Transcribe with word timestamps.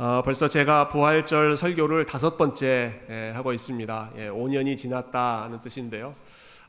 어, 0.00 0.22
벌써 0.24 0.46
제가 0.46 0.86
부활절 0.90 1.56
설교를 1.56 2.04
다섯 2.04 2.36
번째 2.36 3.00
예, 3.10 3.32
하고 3.34 3.52
있습니다. 3.52 4.10
예, 4.18 4.28
5년이 4.28 4.78
지났다는 4.78 5.60
뜻인데요. 5.60 6.14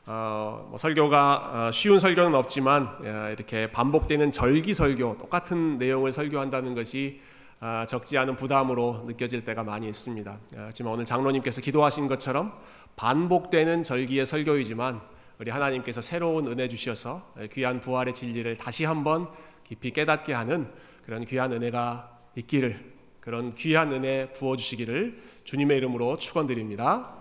어, 0.04 0.66
뭐 0.68 0.76
설교가 0.76 1.68
어, 1.68 1.70
쉬운 1.72 2.00
설교는 2.00 2.34
없지만 2.34 2.88
예, 3.04 3.32
이렇게 3.32 3.70
반복되는 3.70 4.32
절기 4.32 4.74
설교, 4.74 5.18
똑같은 5.18 5.78
내용을 5.78 6.10
설교한다는 6.10 6.74
것이 6.74 7.20
아, 7.60 7.86
적지 7.86 8.18
않은 8.18 8.34
부담으로 8.34 9.04
느껴질 9.06 9.44
때가 9.44 9.62
많이 9.62 9.88
있습니다. 9.88 10.30
아, 10.32 10.64
하지만 10.66 10.94
오늘 10.94 11.04
장로님께서 11.04 11.60
기도하신 11.60 12.08
것처럼 12.08 12.52
반복되는 12.96 13.84
절기의 13.84 14.26
설교이지만 14.26 15.00
우리 15.38 15.52
하나님께서 15.52 16.00
새로운 16.00 16.48
은혜 16.48 16.66
주셔서 16.66 17.32
귀한 17.52 17.78
부활의 17.78 18.12
진리를 18.12 18.56
다시 18.56 18.84
한번 18.84 19.28
깊이 19.62 19.92
깨닫게 19.92 20.32
하는 20.32 20.68
그런 21.04 21.24
귀한 21.24 21.52
은혜가 21.52 22.18
있기를 22.34 22.99
그런 23.20 23.54
귀한 23.54 23.92
은혜 23.92 24.32
부어 24.32 24.56
주시기를 24.56 25.20
주님의 25.44 25.76
이름으로 25.78 26.16
축원드립니다. 26.16 27.14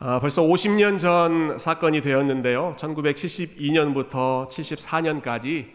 아, 0.00 0.18
벌써 0.18 0.42
50년 0.42 0.98
전 0.98 1.56
사건이 1.56 2.00
되었는데요. 2.00 2.74
1972년부터 2.76 4.48
74년까지 4.48 5.66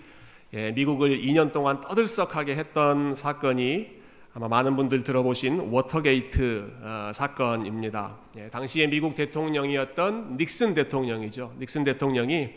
예, 0.53 0.71
미국을 0.71 1.21
2년 1.21 1.53
동안 1.53 1.79
떠들썩하게 1.79 2.55
했던 2.55 3.15
사건이 3.15 3.99
아마 4.34 4.48
많은 4.48 4.76
분들 4.76 5.03
들어보신 5.03 5.59
워터게이트 5.71 6.71
어, 6.81 7.12
사건입니다. 7.13 8.17
예, 8.37 8.49
당시에 8.49 8.87
미국 8.87 9.15
대통령이었던 9.15 10.37
닉슨 10.37 10.73
대통령이죠. 10.73 11.53
닉슨 11.59 11.84
대통령이 11.85 12.49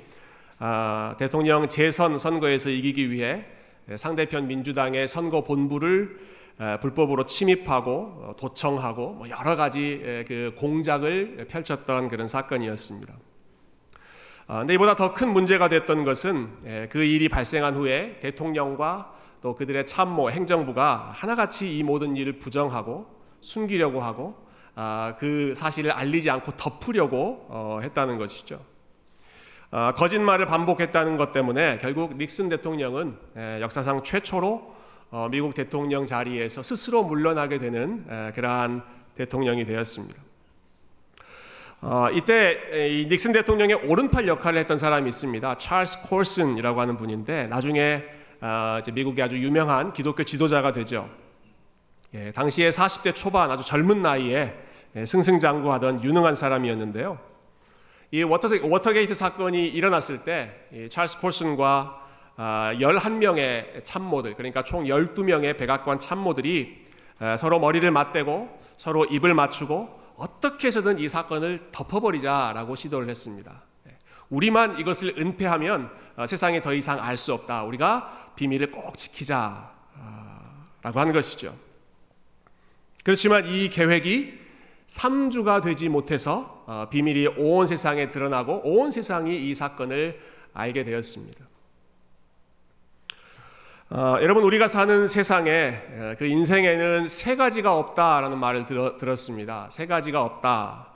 아, 0.59 1.15
대통령 1.19 1.69
재선 1.69 2.19
선거에서 2.19 2.71
이기기 2.71 3.11
위해 3.11 3.27
예, 3.29 3.62
상대편 3.97 4.47
민주당의 4.47 5.09
선거 5.09 5.43
본부를 5.45 6.19
불법으로 6.81 7.27
침입하고 7.27 7.91
어, 7.91 8.35
도청하고 8.39 9.15
뭐 9.15 9.29
여러 9.29 9.57
가지 9.57 10.25
그 10.29 10.55
공작을 10.57 11.47
펼쳤던 11.49 12.09
그런 12.09 12.29
사건이었습니다. 12.29 13.15
아, 14.47 14.59
근데 14.59 14.75
이보다 14.75 14.97
더 14.97 15.15
큰 15.15 15.33
문제가 15.33 15.69
됐던 15.69 16.05
것은 16.05 16.89
그 16.91 17.03
일이 17.05 17.29
발생한 17.29 17.75
후에 17.77 18.19
대통령과 18.21 19.13
또 19.41 19.55
그들의 19.55 19.87
참모 19.87 20.31
행정부가 20.31 21.11
하나같이 21.15 21.77
이 21.77 21.83
모든 21.83 22.17
일을 22.17 22.39
부정하고 22.39 23.07
숨기려고 23.41 24.01
하고 24.01 24.37
아, 24.75 25.15
그 25.19 25.55
사실을 25.57 25.91
알리지 25.91 26.31
않고 26.31 26.53
덮으려고 26.57 27.47
어, 27.49 27.81
했다는 27.83 28.19
것이죠. 28.19 28.61
아, 29.75 29.95
거짓말을 29.95 30.45
반복했다는 30.45 31.17
것 31.17 31.33
때문에 31.33 31.79
결국 31.79 32.19
닉슨 32.19 32.51
대통령은 32.51 33.17
역사상 33.63 34.03
최초로 34.05 34.75
어, 35.11 35.29
미국 35.31 35.55
대통령 35.55 36.05
자리에서 36.05 36.63
스스로 36.63 37.03
물러나게 37.05 37.57
되는 37.57 38.05
그러한 38.35 38.83
대통령이 39.15 39.65
되었습니다. 39.65 40.21
어, 41.81 42.09
이때 42.13 42.89
이 42.91 43.07
닉슨 43.09 43.33
대통령의 43.33 43.77
오른팔 43.89 44.29
역할을 44.29 44.59
했던 44.59 44.77
사람이 44.77 45.09
있습니다. 45.09 45.57
찰스 45.57 46.03
콜슨이라고 46.03 46.79
하는 46.79 46.99
분인데 46.99 47.47
나중에 47.47 48.05
어, 48.43 48.81
미국의 48.93 49.25
아주 49.25 49.39
유명한 49.39 49.95
기독교 49.95 50.23
지도자가 50.23 50.75
되죠. 50.75 51.09
예, 52.13 52.31
당시에 52.31 52.69
40대 52.69 53.15
초반 53.15 53.51
아주 53.51 53.65
젊은 53.65 54.03
나이에 54.03 54.55
예, 54.97 55.05
승승장구하던 55.07 56.05
유능한 56.05 56.35
사람이었는데요. 56.35 57.32
이 58.15 58.23
워터, 58.25 58.49
워터 58.65 58.93
게이트 58.93 59.15
사건이 59.15 59.69
일어났을 59.69 60.23
때 60.23 60.67
찰스 60.91 61.19
콜슨과 61.21 61.99
11명의 62.37 63.79
아, 63.79 63.83
참모들, 63.83 64.35
그러니까 64.35 64.63
총 64.63 64.85
12명의 64.85 65.57
백악관 65.57 65.99
참모들이 65.99 66.85
서로 67.39 67.59
머리를 67.59 67.91
맞대고 67.91 68.61
서로 68.77 69.07
입을 69.07 69.33
맞추고 69.33 69.99
어떻게 70.17 70.67
해서든 70.67 70.99
이 70.99 71.09
사건을 71.09 71.71
덮어버리자라고 71.73 72.75
시도를 72.75 73.09
했습니다. 73.09 73.63
예, 73.89 73.97
우리만 74.29 74.79
이것을 74.79 75.15
은폐하면 75.19 75.91
어, 76.17 76.27
세상에 76.27 76.61
더 76.61 76.75
이상 76.75 77.03
알 77.03 77.17
수 77.17 77.33
없다. 77.33 77.65
우리가 77.65 78.33
비밀을 78.37 78.73
꼭 78.73 78.99
지키자라고 78.99 79.71
하는 80.83 81.15
것이죠. 81.15 81.57
그렇지만 83.05 83.47
이 83.47 83.71
계획이 83.71 84.42
3주가 84.93 85.63
되지 85.63 85.89
못해서 85.89 86.65
어, 86.67 86.87
비밀이 86.91 87.27
온 87.39 87.67
세상에 87.67 88.11
드러나고 88.11 88.61
온 88.65 88.91
세상이 88.91 89.49
이 89.49 89.55
사건을 89.55 90.21
알게 90.53 90.85
되었습니다. 90.85 91.47
어, 93.91 94.19
여러분 94.21 94.45
우리가 94.45 94.69
사는 94.69 95.09
세상에 95.09 96.17
그 96.19 96.27
인생에는 96.27 97.09
세 97.09 97.37
가지가 97.37 97.77
없다라는 97.79 98.39
말을 98.39 98.67
들어, 98.67 98.99
들었습니다. 98.99 99.69
세 99.71 99.87
가지가 99.87 100.23
없다. 100.23 100.89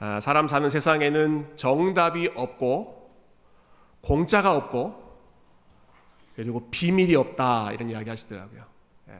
어, 0.00 0.18
사람 0.20 0.48
사는 0.48 0.68
세상에는 0.68 1.56
정답이 1.56 2.30
없고 2.34 3.10
공짜가 4.00 4.54
없고 4.56 5.04
그리고 6.36 6.68
비밀이 6.70 7.14
없다 7.14 7.72
이런 7.72 7.90
이야기 7.90 8.08
하시더라고요. 8.10 8.64
예. 9.08 9.12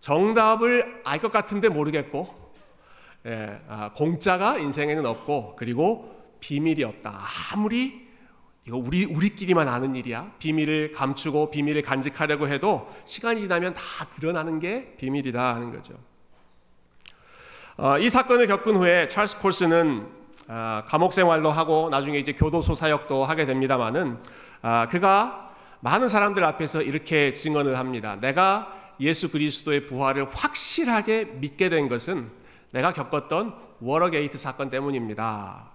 정답을 0.00 1.00
알 1.04 1.20
것 1.20 1.30
같은데 1.32 1.68
모르겠고 1.68 2.45
예, 3.26 3.60
아, 3.68 3.90
공짜가 3.92 4.56
인생에는 4.56 5.04
없고 5.04 5.56
그리고 5.56 6.14
비밀이 6.38 6.84
없다. 6.84 7.12
아무리 7.52 8.06
이거 8.66 8.76
우리 8.76 9.04
우리끼리만 9.04 9.68
아는 9.68 9.96
일이야. 9.96 10.32
비밀을 10.38 10.92
감추고 10.92 11.50
비밀을 11.50 11.82
간직하려고 11.82 12.46
해도 12.48 12.88
시간이 13.04 13.40
지나면 13.40 13.74
다 13.74 13.82
드러나는 14.14 14.60
게 14.60 14.94
비밀이다 14.96 15.54
하는 15.54 15.72
거죠. 15.72 15.94
어, 17.76 17.98
이 17.98 18.08
사건을 18.08 18.46
겪은 18.46 18.76
후에 18.76 19.08
찰스 19.08 19.38
콜스는 19.40 20.06
아, 20.48 20.84
감옥 20.86 21.12
생활도 21.12 21.50
하고 21.50 21.88
나중에 21.90 22.18
이제 22.18 22.32
교도소 22.32 22.76
사역도 22.76 23.24
하게 23.24 23.44
됩니다만은 23.44 24.18
아, 24.62 24.86
그가 24.88 25.52
많은 25.80 26.08
사람들 26.08 26.44
앞에서 26.44 26.80
이렇게 26.80 27.32
증언을 27.32 27.76
합니다. 27.76 28.16
내가 28.20 28.72
예수 29.00 29.30
그리스도의 29.32 29.86
부활을 29.86 30.28
확실하게 30.32 31.24
믿게 31.40 31.68
된 31.68 31.88
것은 31.88 32.30
내가 32.70 32.92
겪었던 32.92 33.54
워터게이트 33.80 34.38
사건 34.38 34.70
때문입니다. 34.70 35.70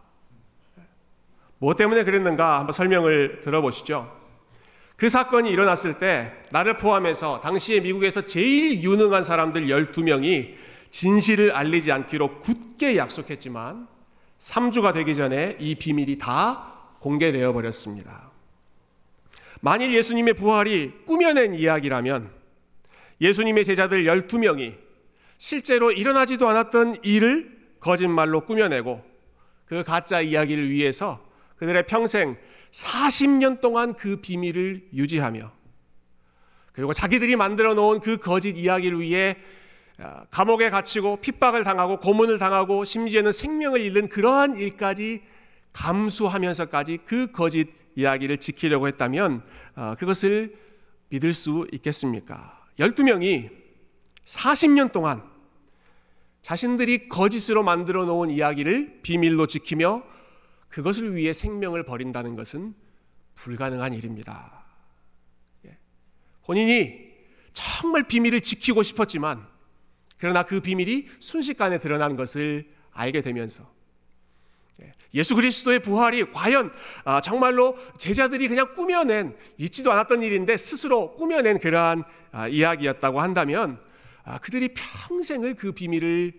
뭐 1.58 1.76
때문에 1.76 2.04
그랬는가 2.04 2.60
한번 2.60 2.74
설명을 2.74 3.42
들어보시죠. 3.42 4.20
그 4.96 5.10
사건이 5.10 5.50
일어났을 5.50 6.00
때 6.00 6.32
나를 6.52 6.78
포함해서 6.78 7.42
당시에 7.42 7.80
미국에서 7.80 8.26
제일 8.26 8.84
유능한 8.84 9.24
사람들 9.24 9.68
12명이 9.68 10.56
진실을 10.92 11.52
알리지 11.54 11.92
않기로 11.92 12.42
굳게 12.42 12.98
약속했지만 12.98 13.88
3주가 14.40 14.94
되기 14.94 15.16
전에 15.16 15.58
이 15.60 15.76
비밀이 15.76 16.18
다 16.18 16.74
공개되어 17.00 17.54
버렸습니다. 17.54 18.30
만일 19.62 19.94
예수님의 19.94 20.34
부활이 20.34 20.92
꾸며낸 21.06 21.56
이야기라면 21.56 22.32
예수님의 23.22 23.66
제자들 23.66 24.04
12명이 24.04 24.76
실제로 25.42 25.92
일어나지도 25.92 26.48
않았던 26.48 26.98
일을 27.02 27.58
거짓말로 27.80 28.42
꾸며내고 28.46 29.04
그 29.66 29.84
가짜 29.84 30.22
이야기를 30.22 30.70
위해서 30.70 31.20
그들의 31.56 31.88
평생 31.88 32.38
40년 32.70 33.60
동안 33.60 33.96
그 33.96 34.18
비밀을 34.18 34.90
유지하며 34.94 35.52
그리고 36.74 36.94
자기들이 36.94 37.38
만들어 37.38 37.74
놓은 37.74 38.02
그 38.02 38.18
거짓 38.18 38.56
이야기를 38.56 39.00
위해 39.00 39.36
아, 39.98 40.26
감옥에 40.30 40.70
갇히고 40.70 41.22
핍박을 41.22 41.64
당하고 41.64 42.00
고문을 42.00 42.38
당하고 42.38 42.84
심지어는 42.84 43.32
생명을 43.32 43.82
잃는 43.82 44.10
그러한 44.10 44.58
일까지 44.58 45.24
감수하면서까지 45.74 47.00
그 47.04 47.32
거짓 47.32 47.68
이야기를 47.96 48.38
지키려고 48.38 48.88
했다면 48.88 49.44
아, 49.74 49.96
그것을 49.96 50.56
믿을 51.10 51.34
수 51.34 51.66
있겠습니까? 51.72 52.64
12명이 52.78 53.50
40년 54.24 54.92
동안 54.92 55.31
자신들이 56.42 57.08
거짓으로 57.08 57.64
만들어 57.64 58.06
놓은 58.06 58.30
이야기를 58.30 59.00
비밀로 59.04 59.48
지키며 59.48 60.04
그것을 60.70 61.16
위해 61.16 61.34
생명을 61.34 61.84
버린다는 61.84 62.36
것은 62.36 62.74
불가능한 63.36 63.94
일입니다. 63.94 64.66
예. 65.68 65.78
본인이 66.46 67.12
정말 67.54 68.04
비밀을 68.04 68.42
지키고 68.42 68.82
싶었지만 68.84 69.46
그러나 70.18 70.44
그 70.44 70.62
비밀이 70.62 71.08
순식간에 71.20 71.80
드러난 71.80 72.16
것을 72.16 72.70
알게 72.92 73.22
되면서 73.22 73.70
예. 74.82 74.92
예수 75.14 75.36
그리스도의 75.36 75.80
부활이 75.80 76.32
과연 76.32 76.72
아, 77.04 77.22
정말로 77.22 77.78
제자들이 77.98 78.48
그냥 78.48 78.74
꾸며낸 78.74 79.38
있지도 79.58 79.92
않았던 79.92 80.24
일인데 80.24 80.58
스스로 80.58 81.14
꾸며낸 81.16 81.60
그러한 81.60 82.04
아, 82.32 82.48
이야기였다고 82.48 83.20
한다면 83.20 83.74
아, 83.74 83.91
그들이 84.42 84.74
평생을 84.74 85.56
그 85.56 85.72
비밀을 85.72 86.34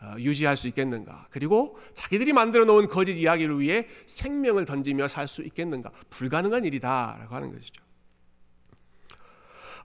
어, 0.00 0.14
유지할 0.18 0.56
수 0.56 0.68
있겠는가? 0.68 1.26
그리고 1.30 1.76
자기들이 1.94 2.32
만들어 2.32 2.64
놓은 2.64 2.86
거짓 2.86 3.18
이야기를 3.18 3.58
위해 3.58 3.88
생명을 4.06 4.64
던지며 4.64 5.08
살 5.08 5.26
수 5.26 5.42
있겠는가? 5.42 5.90
불가능한 6.10 6.64
일이다라고 6.64 7.34
하는 7.34 7.52
것이죠. 7.52 7.82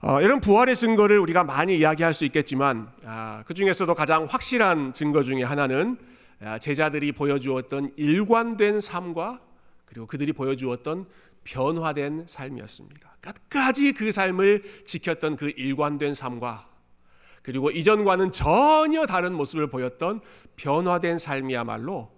어, 0.02 0.20
이런 0.20 0.40
부활의 0.40 0.76
증거를 0.76 1.18
우리가 1.18 1.44
많이 1.44 1.78
이야기할 1.78 2.12
수 2.12 2.24
있겠지만 2.26 2.92
아, 3.06 3.42
그 3.46 3.54
중에서도 3.54 3.92
가장 3.94 4.26
확실한 4.26 4.92
증거 4.92 5.22
중에 5.22 5.42
하나는 5.42 5.98
아, 6.40 6.58
제자들이 6.58 7.12
보여주었던 7.12 7.94
일관된 7.96 8.80
삶과 8.80 9.40
그리고 9.86 10.06
그들이 10.06 10.32
보여주었던 10.32 11.06
변화된 11.44 12.24
삶이었습니다. 12.26 13.16
끝까지 13.20 13.92
그 13.92 14.12
삶을 14.12 14.84
지켰던 14.84 15.36
그 15.36 15.52
일관된 15.56 16.14
삶과 16.14 16.68
그리고 17.44 17.70
이전과는 17.70 18.32
전혀 18.32 19.04
다른 19.04 19.34
모습을 19.34 19.68
보였던 19.68 20.22
변화된 20.56 21.18
삶이야말로 21.18 22.10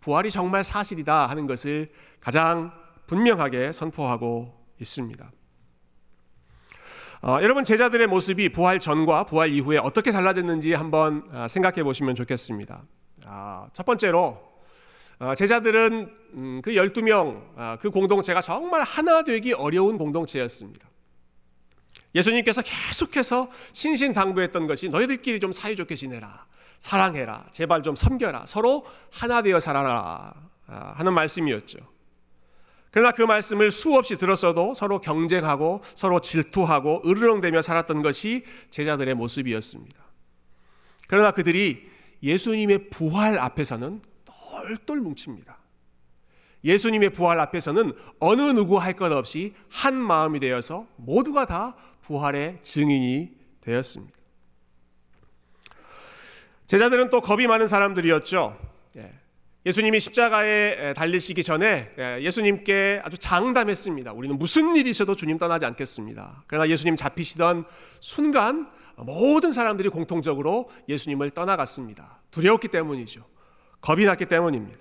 부활이 0.00 0.30
정말 0.30 0.64
사실이다 0.64 1.28
하는 1.28 1.46
것을 1.46 1.90
가장 2.20 2.72
분명하게 3.06 3.70
선포하고 3.72 4.52
있습니다. 4.80 5.30
어, 7.22 7.38
여러분 7.42 7.62
제자들의 7.62 8.08
모습이 8.08 8.50
부활 8.50 8.80
전과 8.80 9.24
부활 9.24 9.52
이후에 9.52 9.78
어떻게 9.78 10.10
달라졌는지 10.10 10.74
한번 10.74 11.24
어, 11.30 11.46
생각해 11.48 11.84
보시면 11.84 12.16
좋겠습니다. 12.16 12.82
아, 13.28 13.68
첫 13.72 13.86
번째로 13.86 14.42
어, 15.20 15.34
제자들은 15.36 16.12
음, 16.34 16.60
그 16.62 16.72
12명 16.72 17.42
아, 17.56 17.78
그 17.80 17.90
공동체가 17.90 18.40
정말 18.40 18.82
하나 18.82 19.22
되기 19.22 19.52
어려운 19.52 19.96
공동체였습니다. 19.96 20.88
예수님께서 22.16 22.62
계속해서 22.62 23.50
신신당부했던 23.72 24.66
것이 24.66 24.88
너희들끼리 24.88 25.38
좀 25.38 25.52
사이좋게 25.52 25.94
지내라. 25.94 26.46
사랑해라. 26.78 27.46
제발 27.52 27.82
좀 27.82 27.94
섬겨라. 27.94 28.46
서로 28.46 28.84
하나 29.12 29.42
되어 29.42 29.60
살아라. 29.60 30.34
아, 30.66 30.94
하는 30.96 31.12
말씀이었죠. 31.14 31.78
그러나 32.90 33.12
그 33.12 33.22
말씀을 33.22 33.70
수없이 33.70 34.16
들었어도 34.16 34.72
서로 34.74 34.98
경쟁하고 35.00 35.82
서로 35.94 36.20
질투하고 36.20 37.02
으르렁대며 37.06 37.60
살았던 37.60 38.02
것이 38.02 38.42
제자들의 38.70 39.14
모습이었습니다. 39.14 40.00
그러나 41.06 41.30
그들이 41.32 41.86
예수님의 42.22 42.88
부활 42.88 43.38
앞에서는 43.38 44.00
똘똘 44.24 45.00
뭉칩니다. 45.00 45.58
예수님의 46.64 47.10
부활 47.10 47.38
앞에서는 47.38 47.92
어느 48.18 48.42
누구 48.42 48.78
할 48.78 48.94
것 48.94 49.12
없이 49.12 49.54
한 49.68 49.94
마음이 49.94 50.40
되어서 50.40 50.86
모두가 50.96 51.44
다 51.44 51.76
부활의 52.06 52.58
증인이 52.62 53.30
되었습니다. 53.60 54.16
제자들은 56.66 57.10
또 57.10 57.20
겁이 57.20 57.46
많은 57.46 57.66
사람들이었죠. 57.66 58.58
예. 58.96 59.10
예수님이 59.66 59.98
십자가에 59.98 60.94
달리시기 60.94 61.42
전에 61.42 61.90
예, 61.98 62.18
예수님께 62.20 63.02
아주 63.04 63.18
장담했습니다. 63.18 64.12
우리는 64.12 64.38
무슨 64.38 64.76
일이 64.76 64.90
있어도 64.90 65.16
주님 65.16 65.38
떠나지 65.38 65.66
않겠습니다. 65.66 66.44
그러나 66.46 66.68
예수님 66.68 66.94
잡히시던 66.94 67.64
순간 68.00 68.70
모든 68.96 69.52
사람들이 69.52 69.88
공통적으로 69.88 70.70
예수님을 70.88 71.30
떠나갔습니다. 71.30 72.20
두려웠기 72.30 72.68
때문이죠. 72.68 73.24
겁이 73.80 74.04
났기 74.04 74.26
때문입니다. 74.26 74.78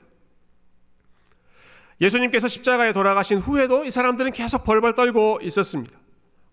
예수님께서 1.99 2.47
십자가에 2.47 2.93
돌아가신 2.93 3.39
후에도 3.39 3.83
이 3.83 3.89
사람들은 3.89 4.31
계속 4.33 4.63
벌벌 4.63 4.93
떨고 4.93 5.39
있었습니다. 5.41 5.97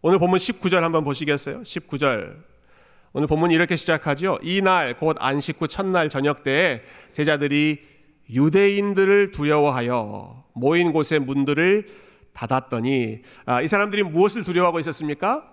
오늘 0.04 0.18
본문 0.18 0.40
19절 0.40 0.80
한번 0.80 1.04
보시겠어요? 1.04 1.62
19절. 1.62 2.34
오늘 3.12 3.28
본문이 3.28 3.54
이렇게 3.54 3.76
시작하죠. 3.76 4.36
이날 4.42 4.98
곧 4.98 5.16
안식 5.20 5.62
후 5.62 5.68
첫날 5.68 6.08
저녁 6.08 6.42
때에 6.42 6.82
제자들이 7.12 7.80
유대인들을 8.28 9.30
두려워하여 9.30 10.44
모인 10.54 10.92
곳의 10.92 11.20
문들을 11.20 11.86
닫았더니 12.32 13.22
아, 13.44 13.62
이 13.62 13.68
사람들이 13.68 14.02
무엇을 14.02 14.42
두려워하고 14.42 14.80
있었습니까? 14.80 15.48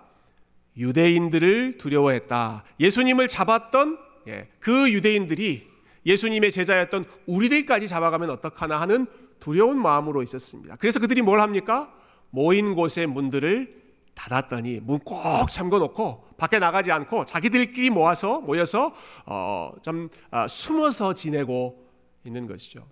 유대인들을 0.76 1.78
두려워했다. 1.78 2.64
예수님을 2.80 3.28
잡았던 3.28 3.98
예, 4.26 4.48
그 4.58 4.90
유대인들이 4.92 5.68
예수님의 6.06 6.50
제자였던 6.50 7.04
우리들까지 7.26 7.86
잡아가면 7.86 8.30
어떡하나 8.30 8.80
하는 8.80 9.06
두려운 9.38 9.80
마음으로 9.80 10.24
있었습니다. 10.24 10.74
그래서 10.74 10.98
그들이 10.98 11.22
뭘 11.22 11.40
합니까? 11.40 11.94
모인 12.30 12.74
곳의 12.74 13.06
문들을 13.06 13.79
닫았더니 14.14 14.80
문 14.82 14.98
꼭 15.00 15.50
잠궈 15.50 15.78
놓고 15.78 16.24
밖에 16.36 16.58
나가지 16.58 16.92
않고 16.92 17.24
자기들끼리 17.24 17.90
모아서 17.90 18.40
모여서 18.40 18.94
어, 19.26 19.72
좀 19.82 20.08
어, 20.30 20.46
숨어서 20.48 21.14
지내고 21.14 21.86
있는 22.24 22.46
것이죠. 22.46 22.86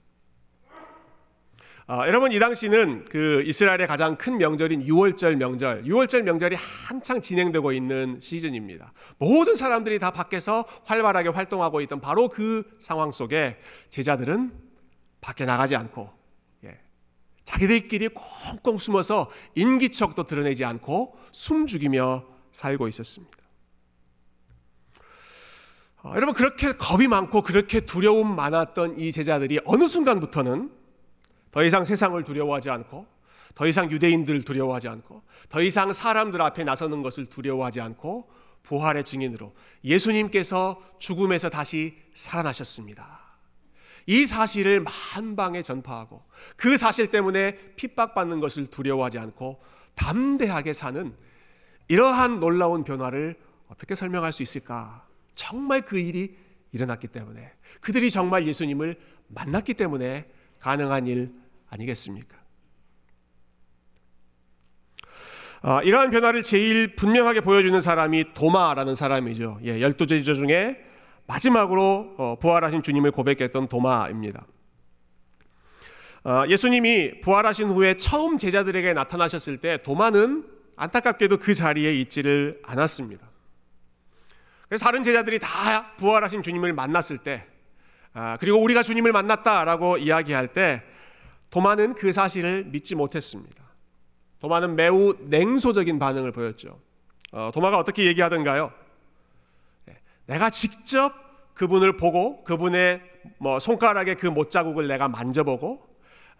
어, 1.91 2.03
여러분 2.07 2.33
이 2.33 2.39
당시는 2.39 3.07
그 3.11 3.43
이스라엘의 3.47 3.87
가장 3.87 4.17
큰 4.17 4.37
명절인 4.37 4.85
6월절 4.85 5.37
명절, 5.37 5.85
6월절 5.85 6.21
명절이 6.21 6.55
한창 6.55 7.23
진행되고 7.23 7.73
있는 7.73 8.19
시즌입니다. 8.21 8.93
모든 9.17 9.55
사람들이 9.55 9.99
다 9.99 10.11
밖에서 10.11 10.67
활발하게 10.85 11.31
활동하고 11.31 11.81
있던 11.81 12.01
바로 12.03 12.29
그 12.29 12.65
상황 12.79 13.11
속에 13.11 13.57
제자들은 13.89 14.53
밖에 15.23 15.47
나가지 15.47 15.77
않고 15.77 16.11
예, 16.11 16.18
자기들끼리 17.49 18.09
꽁꽁 18.09 18.77
숨어서 18.77 19.31
인기척도 19.55 20.25
드러내지 20.25 20.67
않고 20.67 21.17
숨죽이며 21.33 22.25
살고 22.53 22.89
있었습니다. 22.89 23.39
어, 26.03 26.13
여러분 26.15 26.35
그렇게 26.35 26.73
겁이 26.73 27.09
많고 27.09 27.43
그렇게 27.43 27.81
두려움 27.81 28.37
많았던 28.37 29.01
이 29.01 29.13
제자들이 29.13 29.61
어느 29.65 29.89
순간부터는 29.89 30.71
더 31.51 31.65
이상 31.65 31.85
세상을 31.85 32.23
두려워하지 32.23 32.69
않고 32.69 33.07
더 33.55 33.67
이상 33.67 33.91
유대인들을 33.91 34.45
두려워하지 34.45 34.89
않고 34.89 35.23
더 35.49 35.63
이상 35.63 35.95
사람들 35.95 36.43
앞에 36.43 36.65
나서는 36.65 37.03
것을 37.03 37.27
두려워하지 37.27 37.81
않고 37.81 38.29
부활의 38.63 39.05
증인으로 39.05 39.55
예수님께서 39.85 40.83
죽음에서 40.99 41.49
다시 41.49 41.97
살아나셨습니다. 42.15 43.28
이 44.09 44.25
사실을 44.25 44.83
만방에 45.15 45.61
전파하고 45.61 46.23
그 46.57 46.79
사실 46.79 47.09
때문에 47.09 47.59
핍박받는 47.77 48.41
것을 48.41 48.67
두려워하지 48.69 49.19
않고 49.19 49.61
담대하게 49.97 50.73
사는 50.73 51.15
이러한 51.89 52.41
놀라운 52.41 52.85
변화를 52.85 53.37
어떻게 53.69 53.95
설명할 53.95 54.33
수 54.33 54.43
있을까? 54.43 55.07
정말 55.35 55.83
그 55.83 55.99
일이 55.99 56.35
일어났기 56.73 57.09
때문에 57.09 57.53
그들이 57.83 58.11
정말 58.11 58.47
예수님을 58.47 58.97
만났기 59.29 59.75
때문에 59.75 60.27
가능한 60.59 61.07
일 61.07 61.35
아니겠습니까? 61.69 62.39
아, 65.61 65.83
이러한 65.83 66.11
변화를 66.11 66.43
제일 66.43 66.97
분명하게 66.97 67.43
보여주는 67.43 67.79
사람이 67.79 68.33
도마라는 68.33 68.95
사람이죠. 68.95 69.59
예, 69.65 69.83
열두 69.83 70.07
제자 70.07 70.33
중에 70.33 70.88
마지막으로 71.29 72.15
어, 72.17 72.37
부활하신 72.41 72.83
주님을 72.83 73.13
고백했던 73.13 73.69
도마입니다. 73.69 74.47
아, 76.25 76.47
예수님이 76.49 77.21
부활하신 77.21 77.69
후에 77.69 77.97
처음 77.97 78.39
제자들에게 78.39 78.93
나타나셨을 78.95 79.59
때 79.59 79.79
도마는 79.83 80.47
안타깝게도 80.77 81.39
그 81.39 81.55
자리에 81.55 81.95
있지를 82.01 82.61
않았습니다. 82.65 83.29
그래서 84.69 84.85
다른 84.85 85.03
제자들이 85.03 85.39
다 85.39 85.93
부활하신 85.97 86.43
주님을 86.43 86.73
만났을 86.73 87.19
때, 87.19 87.47
아, 88.13 88.37
그리고 88.39 88.59
우리가 88.59 88.83
주님을 88.83 89.13
만났다라고 89.13 89.99
이야기할 89.99 90.49
때, 90.49 90.83
도마는 91.51 91.95
그 91.95 92.13
사실을 92.13 92.65
믿지 92.65 92.95
못했습니다. 92.95 93.65
도마는 94.41 94.77
매우 94.77 95.15
냉소적인 95.21 95.99
반응을 95.99 96.33
보였죠. 96.33 96.81
어, 97.33 97.51
도마가 97.53 97.79
어떻게 97.79 98.05
얘기하던가요? 98.05 98.73
네, 100.29 100.35
내가 100.35 100.51
직접 100.51 101.55
그분을 101.55 101.97
보고 101.97 102.45
그분의 102.45 103.01
뭐 103.39 103.59
손가락에 103.59 104.15
그 104.15 104.27
못자국을 104.27 104.87
내가 104.87 105.09
만져보고 105.09 105.89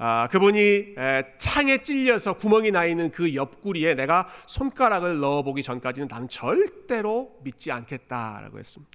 아, 0.01 0.29
그분이 0.29 0.95
창에 1.39 1.83
찔려서 1.83 2.35
구멍이 2.35 2.71
나 2.71 2.85
있는 2.85 3.11
그 3.11 3.35
옆구리에 3.35 3.95
내가 3.95 4.29
손가락을 4.47 5.19
넣어보기 5.19 5.65
전까지는 5.65 6.07
나는 6.09 6.29
절대로 6.29 7.37
믿지 7.43 7.73
않겠다라고 7.73 8.61
했습니다. 8.61 8.93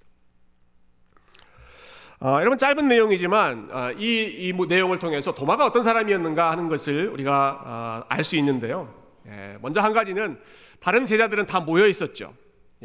어, 2.22 2.38
여러분 2.40 2.58
짧은 2.58 2.88
내용이지만 2.88 3.70
어, 3.70 3.92
이, 3.98 4.48
이 4.48 4.54
내용을 4.54 5.00
통해서 5.00 5.36
도마가 5.36 5.66
어떤 5.66 5.84
사람이었는가 5.84 6.52
하는 6.52 6.70
것을 6.70 7.10
우리가 7.10 7.62
어, 7.66 8.06
알수 8.08 8.38
있는데요. 8.38 8.94
예, 9.28 9.58
먼저 9.62 9.82
한 9.82 9.92
가지는 9.92 10.40
다른 10.80 11.06
제자들은 11.06 11.48
다 11.48 11.60
모여 11.60 11.86
있었죠. 11.86 12.34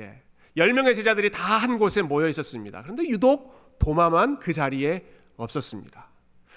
예, 0.01 0.23
10명의 0.59 0.95
제자들이 0.95 1.31
다 1.31 1.59
한 1.59 1.79
곳에 1.79 2.03
모여 2.03 2.29
있었습니다. 2.29 2.83
그런데 2.83 3.05
유독 3.09 3.77
도마만 3.79 4.39
그 4.39 4.53
자리에 4.53 5.05
없었습니다. 5.37 6.09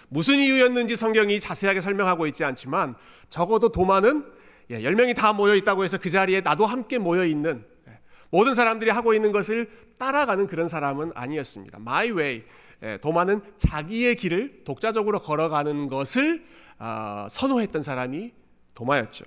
무슨 0.10 0.40
이유였는지 0.40 0.96
성경이 0.96 1.40
자세하게 1.40 1.82
설명하고 1.82 2.28
있지 2.28 2.44
않지만 2.44 2.96
적어도 3.30 3.70
도마는 3.70 4.26
10명이 4.70 5.10
예, 5.10 5.14
다 5.14 5.34
모여 5.34 5.56
있다고 5.56 5.84
해서 5.84 5.98
그 5.98 6.10
자리에 6.10 6.42
나도 6.42 6.66
함께 6.66 6.98
모여 6.98 7.26
있는 7.26 7.66
예, 7.88 8.00
모든 8.30 8.54
사람들이 8.54 8.92
하고 8.92 9.14
있는 9.14 9.32
것을 9.32 9.70
따라가는 9.98 10.48
그런 10.48 10.68
사람은 10.68 11.12
아니었습니다. 11.16 11.80
My 11.80 12.12
way. 12.12 12.44
예, 12.84 12.98
도마는 12.98 13.42
자기의 13.58 14.16
길을 14.16 14.64
독자적으로 14.66 15.20
걸어가는 15.20 15.88
것을 15.88 16.46
어, 16.80 17.28
선호했던 17.30 17.84
사람이 17.84 18.34
도마였죠. 18.74 19.24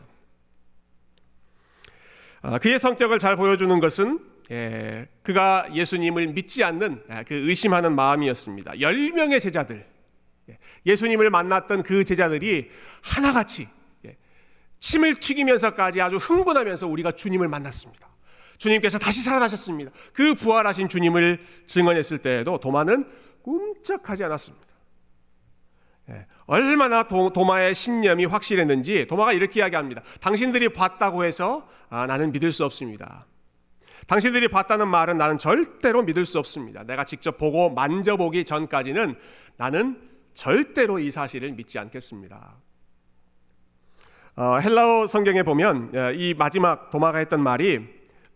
아, 2.42 2.58
그의 2.58 2.78
성격을 2.78 3.18
잘 3.18 3.36
보여주는 3.36 3.78
것은 3.80 4.18
예, 4.18 4.33
그가 5.22 5.66
예수님을 5.72 6.28
믿지 6.28 6.62
않는 6.64 7.02
아, 7.08 7.22
그 7.22 7.34
의심하는 7.34 7.94
마음이었습니다. 7.94 8.80
열 8.80 9.10
명의 9.12 9.40
제자들, 9.40 9.86
예, 10.50 10.58
예수님을 10.84 11.30
만났던 11.30 11.82
그 11.82 12.04
제자들이 12.04 12.70
하나같이 13.02 13.68
예, 14.04 14.16
침을 14.80 15.14
튀기면서까지 15.16 16.00
아주 16.00 16.16
흥분하면서 16.16 16.86
우리가 16.88 17.12
주님을 17.12 17.48
만났습니다. 17.48 18.08
주님께서 18.58 18.98
다시 18.98 19.22
살아나셨습니다. 19.22 19.90
그 20.12 20.34
부활하신 20.34 20.88
주님을 20.88 21.40
증언했을 21.66 22.18
때에도 22.18 22.58
도마는 22.58 23.08
꿈쩍하지 23.42 24.24
않았습니다. 24.24 24.66
예, 26.10 26.26
얼마나 26.44 27.04
도, 27.04 27.30
마의 27.46 27.74
신념이 27.74 28.26
확실했는지 28.26 29.06
도마가 29.06 29.32
이렇게 29.32 29.60
이야기합니다. 29.60 30.02
당신들이 30.20 30.68
봤다고 30.68 31.24
해서 31.24 31.66
아, 31.88 32.06
나는 32.06 32.30
믿을 32.30 32.52
수 32.52 32.66
없습니다. 32.66 33.26
당신들이 34.06 34.48
봤다는 34.48 34.88
말은 34.88 35.16
나는 35.16 35.38
절대로 35.38 36.02
믿을 36.02 36.24
수 36.24 36.38
없습니다. 36.38 36.84
내가 36.84 37.04
직접 37.04 37.38
보고 37.38 37.70
만져보기 37.70 38.44
전까지는 38.44 39.16
나는 39.56 40.00
절대로 40.34 40.98
이 40.98 41.10
사실을 41.10 41.52
믿지 41.52 41.78
않겠습니다. 41.78 42.54
어, 44.36 44.58
헬라어 44.58 45.06
성경에 45.06 45.42
보면 45.42 45.92
어, 45.96 46.10
이 46.12 46.34
마지막 46.34 46.90
도마가 46.90 47.18
했던 47.18 47.40
말이 47.40 47.86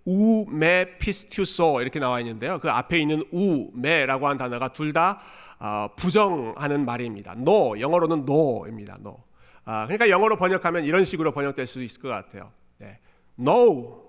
우메 0.04 0.98
피스튜소 0.98 1.82
이렇게 1.82 1.98
나와 1.98 2.20
있는데요. 2.20 2.58
그 2.60 2.70
앞에 2.70 2.98
있는 2.98 3.24
우메라고 3.32 4.28
한 4.28 4.38
단어가 4.38 4.68
둘다 4.68 5.20
어, 5.58 5.88
부정하는 5.96 6.84
말입니다. 6.84 7.34
no 7.36 7.78
영어로는 7.78 8.24
no입니다. 8.28 8.96
no. 9.00 9.28
아, 9.64 9.84
그러니까 9.84 10.08
영어로 10.08 10.36
번역하면 10.36 10.84
이런 10.84 11.04
식으로 11.04 11.32
번역될 11.32 11.66
수 11.66 11.82
있을 11.82 12.00
것 12.00 12.08
같아요. 12.08 12.52
네. 12.78 13.00
No, 13.38 14.07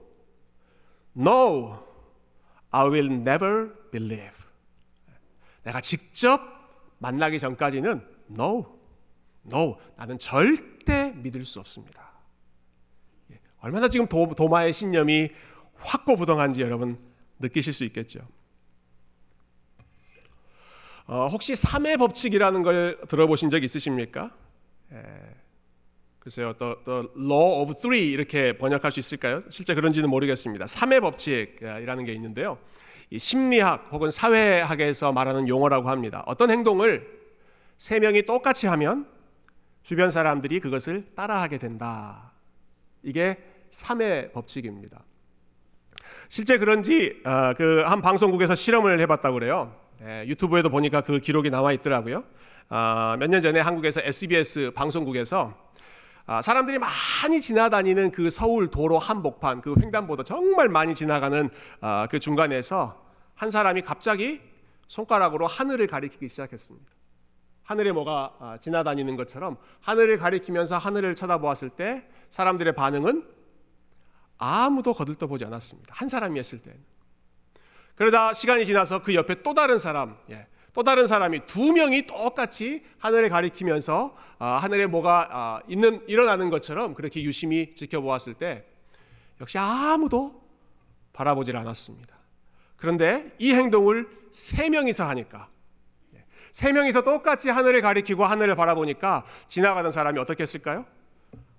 no, 1.16 1.84
I 2.72 2.88
will 2.90 3.12
never 3.12 3.74
believe. 3.92 4.46
내가 5.64 5.82
직접 5.82 6.42
만나기 7.00 7.40
전까지는 7.40 8.06
no, 8.32 8.78
no, 9.52 9.78
나는 9.98 10.20
절대 10.20 11.12
믿을 11.16 11.46
수 11.46 11.60
없습니다. 11.60 12.12
예, 13.32 13.40
얼마나 13.60 13.90
지금 13.90 14.08
도, 14.08 14.34
도마의 14.36 14.74
신념이 14.74 15.30
확고부동한지 15.76 16.62
여러분 16.62 17.00
느끼실 17.40 17.74
수 17.74 17.84
있겠죠. 17.86 18.20
어, 21.08 21.28
혹시 21.28 21.54
3의 21.54 21.98
법칙이라는 21.98 22.62
걸 22.62 23.02
들어보신 23.08 23.50
적 23.50 23.64
있으십니까? 23.64 24.32
예, 24.92 25.36
글쎄요, 26.20 26.54
the, 26.58 26.76
the 26.84 27.08
law 27.18 27.62
of 27.62 27.74
three 27.80 28.12
이렇게 28.12 28.58
번역할 28.58 28.92
수 28.92 29.00
있을까요? 29.00 29.42
실제 29.50 29.74
그런지는 29.74 30.10
모르겠습니다. 30.10 30.66
3의 30.66 31.02
법칙이라는 31.02 32.06
게 32.06 32.14
있는데요. 32.14 32.58
이 33.10 33.18
심리학 33.18 33.88
혹은 33.92 34.12
사회학에서 34.12 35.12
말하는 35.12 35.48
용어라고 35.48 35.90
합니다. 35.90 36.24
어떤 36.28 36.52
행동을 36.52 37.08
세 37.78 38.00
명이 38.00 38.26
똑같이 38.26 38.68
하면 38.68 39.08
주변 39.82 40.12
사람들이 40.12 40.60
그것을 40.60 41.06
따라하게 41.16 41.58
된다. 41.58 42.34
이게 43.02 43.38
3의 43.72 44.34
법칙입니다. 44.34 45.04
실제 46.28 46.58
그런지 46.58 47.22
어, 47.26 47.54
그한 47.56 48.02
방송국에서 48.02 48.56
실험을 48.56 49.00
해봤다고 49.00 49.36
그래요. 49.36 49.76
예, 50.04 50.26
유튜브에도 50.28 50.70
보니까 50.70 51.02
그 51.02 51.20
기록이 51.20 51.50
나와 51.50 51.72
있더라고요. 51.74 52.24
아, 52.70 53.18
몇년 53.20 53.42
전에 53.42 53.60
한국에서 53.60 54.02
SBS 54.02 54.72
방송국에서 54.76 55.54
아, 55.56 55.69
사람들이 56.44 56.78
많이 56.78 57.42
지나다니는 57.42 58.12
그 58.12 58.30
서울 58.30 58.70
도로 58.70 59.00
한복판 59.00 59.62
그 59.62 59.74
횡단보도 59.80 60.24
정말 60.24 60.70
많이 60.70 60.94
지나가는 60.94 61.50
아, 61.82 62.08
그 62.10 62.20
중간에서 62.20 63.04
한 63.34 63.50
사람이 63.50 63.82
갑자기 63.82 64.42
손가락으로 64.88 65.48
하늘을 65.48 65.88
가리키기 65.88 66.28
시작했습니다. 66.28 66.92
하늘에 67.64 67.92
뭐가 67.92 68.58
지나다니는 68.60 69.16
것처럼 69.16 69.58
하늘을 69.82 70.18
가리키면서 70.18 70.78
하늘을 70.78 71.16
쳐다보았을 71.16 71.70
때 71.70 72.08
사람들의 72.32 72.74
반응은 72.74 73.24
아무도 74.40 74.94
거들떠보지 74.94 75.46
않았습니다. 75.46 75.94
한 75.96 76.08
사람이 76.08 76.40
했을 76.40 76.60
때는. 76.60 76.80
그러다 77.96 78.34
시간이 78.34 78.66
지나서 78.66 79.04
그 79.04 79.14
옆에 79.14 79.44
또 79.44 79.54
다른 79.54 79.78
사람, 79.78 80.18
예, 80.32 80.48
또 80.74 80.84
다른 80.84 81.08
사람이 81.08 81.46
두 81.46 81.74
명이 81.74 82.06
똑같이 82.08 82.84
하늘을 83.00 83.30
가리키면서 83.30 84.16
아, 84.38 84.58
하늘에 84.58 84.86
뭐가 84.86 85.28
아, 85.32 85.62
있는 85.68 86.02
일어나는 86.08 86.50
것처럼 86.50 86.94
그렇게 86.94 87.24
유심히 87.24 87.74
지켜보았을 87.76 88.36
때 88.36 88.66
역시 89.42 89.58
아무도 89.58 90.42
바라보질 91.14 91.58
않았습니다. 91.58 92.18
그런데 92.78 93.36
이 93.40 93.54
행동을 93.54 94.08
세 94.32 94.70
명이서 94.70 95.06
하니까 95.10 95.50
예, 96.16 96.24
세 96.52 96.72
명이서 96.72 97.02
똑같이 97.04 97.50
하늘을 97.50 97.82
가리키고 97.82 98.24
하늘을 98.24 98.56
바라보니까 98.56 99.26
지나가는 99.48 99.90
사람이 99.92 100.20
어떻게 100.20 100.44
했을까요? 100.44 100.86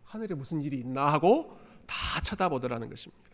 하늘에 0.04 0.34
무슨 0.34 0.62
일이 0.62 0.78
있나 0.78 1.12
하고 1.12 1.58
다 1.86 2.20
쳐다보더라는 2.22 2.88
것입니다. 2.88 3.30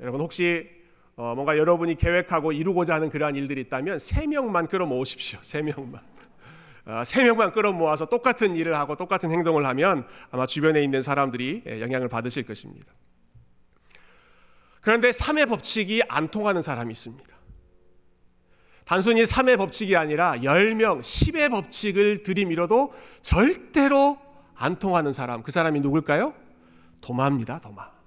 여러분 0.00 0.20
혹시 0.20 0.79
어, 1.16 1.34
뭔가 1.34 1.56
여러분이 1.58 1.96
계획하고 1.96 2.52
이루고자 2.52 2.94
하는 2.94 3.10
그러한 3.10 3.34
일들이 3.36 3.60
있다면 3.62 3.98
세 3.98 4.26
명만 4.26 4.66
끌어모으십시오. 4.68 5.40
세 5.42 5.62
명만. 5.62 6.00
어, 6.86 7.04
세 7.04 7.24
명만 7.24 7.52
끌어모아서 7.52 8.06
똑같은 8.06 8.56
일을 8.56 8.76
하고 8.76 8.96
똑같은 8.96 9.30
행동을 9.30 9.66
하면 9.66 10.06
아마 10.30 10.46
주변에 10.46 10.82
있는 10.82 11.02
사람들이 11.02 11.62
예, 11.66 11.80
영향을 11.80 12.08
받으실 12.08 12.44
것입니다. 12.44 12.92
그런데 14.80 15.10
3의 15.10 15.48
법칙이 15.48 16.02
안 16.08 16.28
통하는 16.28 16.62
사람이 16.62 16.90
있습니다. 16.92 17.30
단순히 18.86 19.22
3의 19.22 19.56
법칙이 19.58 19.94
아니라 19.94 20.36
10명, 20.38 21.00
10의 21.00 21.50
법칙을 21.50 22.22
들이밀어도 22.22 22.92
절대로 23.22 24.18
안 24.56 24.78
통하는 24.78 25.12
사람. 25.12 25.42
그 25.42 25.52
사람이 25.52 25.80
누굴까요? 25.80 26.34
도마입니다, 27.00 27.60
도마. 27.60 27.99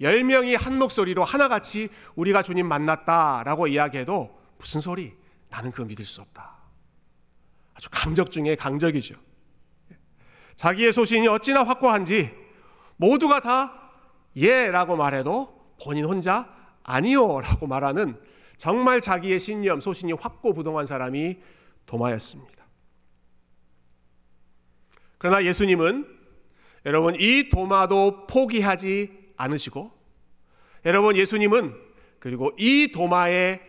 열 0.00 0.24
명이 0.24 0.54
한 0.54 0.78
목소리로 0.78 1.24
하나같이 1.24 1.88
우리가 2.14 2.42
주님 2.42 2.66
만났다라고 2.66 3.66
이야기해도 3.66 4.38
무슨 4.58 4.80
소리? 4.80 5.14
나는 5.48 5.70
그거 5.70 5.84
믿을 5.84 6.04
수 6.04 6.20
없다. 6.22 6.56
아주 7.74 7.88
강적 7.90 8.30
중에 8.30 8.54
강적이죠. 8.54 9.14
자기의 10.54 10.92
소신이 10.92 11.28
어찌나 11.28 11.64
확고한지 11.64 12.30
모두가 12.96 13.40
다 13.40 13.90
예라고 14.36 14.96
말해도 14.96 15.74
본인 15.82 16.04
혼자 16.04 16.54
아니요라고 16.82 17.66
말하는 17.66 18.20
정말 18.58 19.00
자기의 19.00 19.40
신념, 19.40 19.80
소신이 19.80 20.12
확고부동한 20.12 20.84
사람이 20.84 21.38
도마였습니다. 21.86 22.66
그러나 25.16 25.44
예수님은 25.44 26.06
여러분 26.86 27.14
이 27.18 27.48
도마도 27.48 28.26
포기하지 28.26 29.19
않으시고 29.40 29.92
여러분 30.84 31.16
예수님은 31.16 31.74
그리고 32.18 32.52
이 32.58 32.92
도마의 32.92 33.60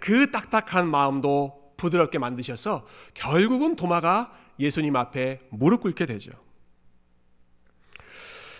그 0.00 0.30
딱딱한 0.30 0.88
마음도 0.88 1.72
부드럽게 1.76 2.18
만드셔서 2.18 2.86
결국은 3.14 3.76
도마가 3.76 4.32
예수님 4.58 4.94
앞에 4.96 5.40
무릎 5.50 5.80
꿇게 5.80 6.06
되죠. 6.06 6.32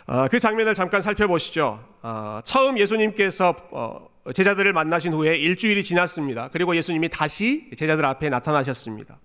아, 0.06 0.26
그 0.28 0.40
장면을 0.40 0.74
잠깐 0.74 1.02
살펴보시죠. 1.02 1.86
아, 2.02 2.42
처음 2.44 2.78
예수님께서 2.78 3.54
어, 3.70 4.08
제자들을 4.34 4.72
만나신 4.72 5.12
후에 5.12 5.36
일주일이 5.36 5.84
지났습니다. 5.84 6.48
그리고 6.48 6.74
예수님이 6.74 7.08
다시 7.10 7.70
제자들 7.76 8.04
앞에 8.04 8.28
나타나셨습니다. 8.28 9.20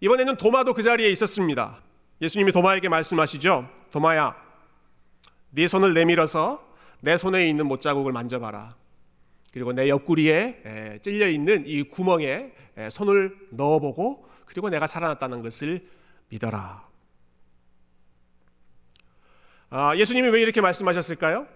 이번에는 0.00 0.36
도마도 0.36 0.74
그 0.74 0.82
자리에 0.82 1.10
있었습니다. 1.10 1.82
예수님이 2.20 2.52
도마에게 2.52 2.88
말씀하시죠. 2.88 3.68
도마야, 3.90 4.36
네 5.58 5.66
손을 5.66 5.92
내밀어서 5.92 6.64
내 7.00 7.16
손에 7.16 7.48
있는 7.48 7.66
못자국을 7.66 8.12
만져봐라. 8.12 8.76
그리고 9.52 9.72
내 9.72 9.88
옆구리에 9.88 11.00
찔려 11.02 11.28
있는 11.28 11.64
이 11.66 11.82
구멍에 11.82 12.52
손을 12.92 13.36
넣어보고 13.50 14.24
그리고 14.44 14.70
내가 14.70 14.86
살아났다는 14.86 15.42
것을 15.42 15.84
믿어라. 16.28 16.86
아, 19.70 19.96
예수님이 19.96 20.28
왜 20.28 20.42
이렇게 20.42 20.60
말씀하셨을까요? 20.60 21.48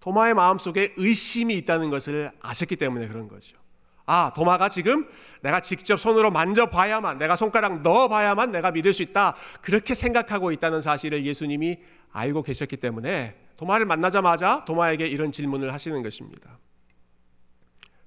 도마의 0.00 0.32
마음 0.32 0.56
속에 0.56 0.94
의심이 0.96 1.54
있다는 1.58 1.90
것을 1.90 2.32
아셨기 2.40 2.76
때문에 2.76 3.08
그런 3.08 3.28
거죠. 3.28 3.58
아, 4.06 4.32
도마가 4.34 4.68
지금 4.68 5.06
내가 5.40 5.60
직접 5.60 5.98
손으로 5.98 6.30
만져봐야만, 6.30 7.18
내가 7.18 7.36
손가락 7.36 7.82
넣어봐야만 7.82 8.52
내가 8.52 8.70
믿을 8.70 8.92
수 8.92 9.02
있다. 9.02 9.34
그렇게 9.62 9.94
생각하고 9.94 10.52
있다는 10.52 10.80
사실을 10.80 11.24
예수님이 11.24 11.78
알고 12.12 12.42
계셨기 12.42 12.76
때문에 12.76 13.34
도마를 13.56 13.86
만나자마자 13.86 14.64
도마에게 14.66 15.06
이런 15.06 15.32
질문을 15.32 15.72
하시는 15.72 16.02
것입니다. 16.02 16.58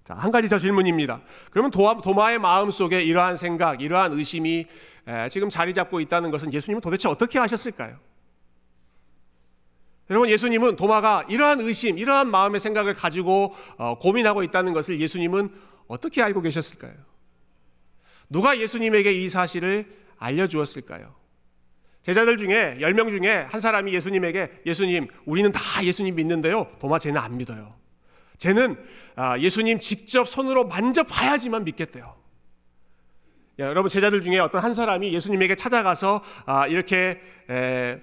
자, 0.04 0.14
한 0.14 0.32
가지 0.32 0.48
더 0.48 0.58
질문입니다. 0.58 1.22
그러면 1.52 1.72
도마 1.72 2.32
의 2.32 2.40
마음 2.40 2.72
속에 2.72 3.02
이러한 3.02 3.36
생각, 3.36 3.82
이러한 3.82 4.14
의심이 4.14 4.66
지금 5.30 5.50
자리 5.50 5.74
잡고 5.74 6.00
있다는 6.00 6.32
것은 6.32 6.54
예수님은 6.54 6.82
도대체 6.82 7.10
어떻게 7.10 7.40
하셨을까요? 7.40 7.98
여러분 10.10 10.30
예수님은 10.30 10.78
도마가 10.78 11.26
이러한 11.28 11.60
의심, 11.60 11.98
이러한 11.98 12.32
마음의 12.32 12.62
생각을 12.62 12.94
가지고 12.94 13.54
어, 13.78 14.00
고민하고 14.00 14.44
있다는 14.44 14.72
것을 14.72 15.02
예수님은 15.02 15.50
어떻게 15.88 16.22
알고 16.22 16.42
계셨을까요? 16.42 16.94
누가 18.30 18.58
예수님에게 18.60 19.14
이 19.14 19.30
사실을 19.30 19.86
알려주었을까요? 20.18 21.16
제자들 22.02 22.38
중에 22.38 22.78
10명 22.80 23.10
중에 23.10 23.46
한 23.50 23.60
사람이 23.60 23.94
예수님에게 23.94 24.62
예수님, 24.66 25.08
우리는 25.26 25.52
다 25.52 25.84
예수님 25.84 26.16
믿는데요. 26.16 26.72
도마 26.80 27.00
쟤는 27.00 27.20
안 27.20 27.38
믿어요. 27.38 27.76
쟤는 28.38 28.78
아, 29.16 29.38
예수님 29.40 29.80
직접 29.80 30.28
손으로 30.28 30.68
만져봐야지만 30.68 31.66
믿겠대요. 31.66 32.16
여러분 33.60 33.90
제자들 33.90 34.22
중에 34.22 34.38
어떤 34.38 34.64
한 34.64 34.74
사람이 34.76 35.12
예수님에게 35.14 35.56
찾아가서 35.56 36.24
아, 36.46 36.68
이렇게 36.68 37.20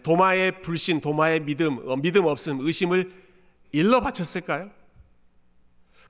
도마의 0.02 0.60
불신, 0.62 1.00
도마의 1.00 1.40
믿음, 1.40 1.88
어, 1.88 1.96
믿음 1.96 2.26
없음, 2.26 2.60
의심을 2.60 3.12
일러 3.72 4.00
바쳤을까요? 4.00 4.70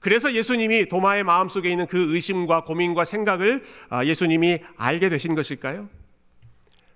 그래서 0.05 0.35
예수님이 0.35 0.91
도마의 0.91 1.25
마음 1.25 1.49
속에 1.49 1.71
있는 1.71 1.87
그 1.87 2.15
의심과 2.15 2.65
고민과 2.65 3.07
생각을 3.07 3.65
아, 3.89 4.05
예수님이 4.05 4.59
알게 4.77 5.09
되신 5.09 5.35
것일까요? 5.35 5.89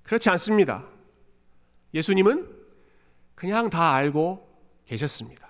그렇지 0.02 0.28
않습니다. 0.28 0.84
예수님은 1.94 2.46
그냥 3.34 3.70
다 3.70 3.94
알고 3.94 4.46
계셨습니다. 4.84 5.48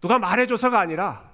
누가 0.00 0.18
말해줘서가 0.18 0.80
아니라 0.80 1.30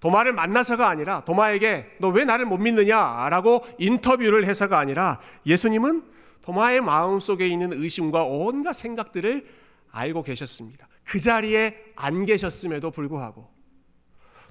도마를 0.00 0.32
만나서가 0.32 0.88
아니라 0.88 1.22
도마에게 1.26 1.98
너 2.00 2.08
왜 2.08 2.24
나를 2.24 2.46
못 2.46 2.56
믿느냐라고 2.56 3.62
인터뷰를 3.78 4.46
해서가 4.46 4.78
아니라 4.78 5.20
예수님은 5.44 6.02
도마의 6.40 6.80
마음 6.80 7.20
속에 7.20 7.46
있는 7.46 7.74
의심과 7.74 8.24
온갖 8.24 8.72
생각들을 8.72 9.46
알고 9.90 10.22
계셨습니다. 10.22 10.88
그 11.04 11.20
자리에 11.20 11.76
안 11.94 12.24
계셨음에도 12.24 12.90
불구하고 12.90 13.57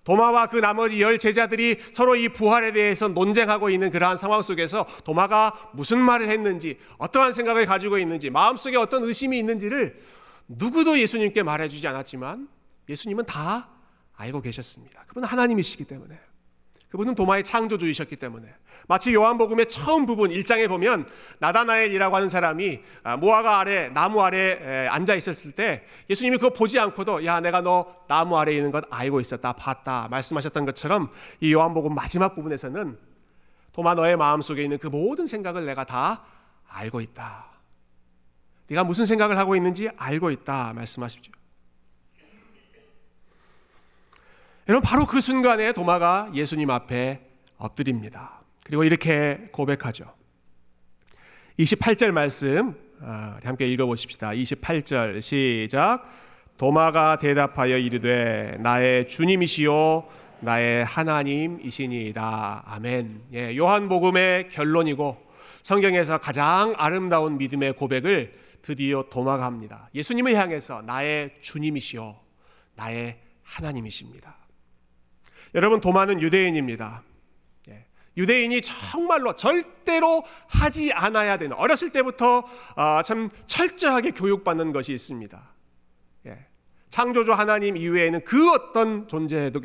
도마와 0.07 0.47
그 0.47 0.55
나머지 0.55 1.01
열 1.01 1.19
제자들이 1.19 1.79
서로 1.91 2.15
이 2.15 2.29
부활에 2.29 2.71
대해서 2.71 3.09
논쟁하고 3.09 3.69
있는 3.69 3.91
그러한 3.91 4.15
상황 4.15 4.41
속에서 4.41 4.85
도마가 5.03 5.71
무슨 5.73 5.99
말을 5.99 6.29
했는지, 6.29 6.79
어떠한 6.97 7.33
생각을 7.33 7.65
가지고 7.65 7.97
있는지, 7.97 8.29
마음속에 8.29 8.77
어떤 8.77 9.03
의심이 9.03 9.37
있는지를 9.37 10.01
누구도 10.47 10.97
예수님께 10.97 11.43
말해주지 11.43 11.85
않았지만 11.89 12.47
예수님은 12.87 13.25
다 13.25 13.67
알고 14.15 14.39
계셨습니다. 14.39 15.03
그분은 15.07 15.27
하나님이시기 15.27 15.83
때문에. 15.83 16.17
그분은 16.89 17.15
도마의 17.15 17.43
창조주이셨기 17.43 18.15
때문에. 18.15 18.47
마치 18.87 19.13
요한복음의 19.13 19.67
처음 19.67 20.05
부분 20.05 20.31
1장에 20.31 20.69
보면 20.69 21.07
나다나엘이라고 21.39 22.15
하는 22.15 22.29
사람이 22.29 22.79
아, 23.03 23.17
무화과 23.17 23.59
아래 23.59 23.89
나무 23.89 24.21
아래 24.21 24.87
앉아 24.87 25.15
있었을 25.15 25.51
때 25.51 25.83
예수님이 26.09 26.37
그거 26.37 26.51
보지 26.51 26.79
않고도 26.79 27.25
야 27.25 27.41
내가 27.41 27.59
너 27.59 27.93
나무 28.07 28.37
아래 28.37 28.53
있는 28.53 28.71
건 28.71 28.83
알고 28.89 29.19
있었다 29.19 29.51
봤다 29.53 30.07
말씀하셨던 30.09 30.65
것처럼 30.65 31.11
이 31.41 31.51
요한복음 31.51 31.93
마지막 31.95 32.33
부분에서는 32.33 32.97
도마 33.73 33.93
너의 33.93 34.15
마음속에 34.15 34.63
있는 34.63 34.77
그 34.77 34.87
모든 34.87 35.27
생각을 35.27 35.65
내가 35.65 35.83
다 35.83 36.23
알고 36.67 37.01
있다. 37.01 37.45
네가 38.69 38.83
무슨 38.83 39.05
생각을 39.05 39.37
하고 39.37 39.55
있는지 39.55 39.89
알고 39.97 40.31
있다 40.31 40.73
말씀하십시오. 40.73 41.33
여러분 44.69 44.85
바로 44.85 45.05
그 45.05 45.21
순간에 45.21 45.71
도마가 45.71 46.31
예수님 46.33 46.69
앞에 46.69 47.21
엎드립니다. 47.57 48.41
그리고 48.65 48.83
이렇게 48.83 49.47
고백하죠. 49.53 50.13
28절 51.57 52.11
말씀 52.11 52.75
아, 53.01 53.39
함께 53.43 53.65
읽어보십시다. 53.67 54.31
28절 54.31 55.21
시작. 55.21 56.03
도마가 56.57 57.17
대답하여 57.19 57.77
이르되 57.77 58.57
나의 58.59 59.07
주님이시요 59.07 60.09
나의 60.41 60.83
하나님이시니이다. 60.83 62.63
아멘. 62.65 63.21
예, 63.33 63.55
요한복음의 63.55 64.49
결론이고 64.49 65.17
성경에서 65.63 66.17
가장 66.17 66.73
아름다운 66.75 67.37
믿음의 67.37 67.73
고백을 67.73 68.33
드디어 68.61 69.05
도마가 69.09 69.45
합니다. 69.45 69.89
예수님을 69.95 70.35
향해서 70.35 70.81
나의 70.81 71.35
주님이시요 71.39 72.17
나의 72.75 73.17
하나님이십니다. 73.43 74.46
여러분 75.57 75.81
도마는 75.81 76.21
유대인입니다. 76.21 77.01
예. 77.69 77.87
유대인이 78.15 78.61
정말로 78.61 79.33
절대로 79.35 80.23
하지 80.47 80.93
않아야 80.93 81.37
되는 81.37 81.57
어렸을 81.57 81.89
때부터 81.89 82.43
아, 82.75 83.01
참 83.01 83.29
철저하게 83.47 84.11
교육받는 84.11 84.71
것이 84.71 84.93
있습니다. 84.93 85.51
예. 86.27 86.45
창조주 86.91 87.31
하나님 87.31 87.75
이외에는 87.75 88.23
그 88.23 88.51
어떤 88.51 89.07
존재에도 89.07 89.59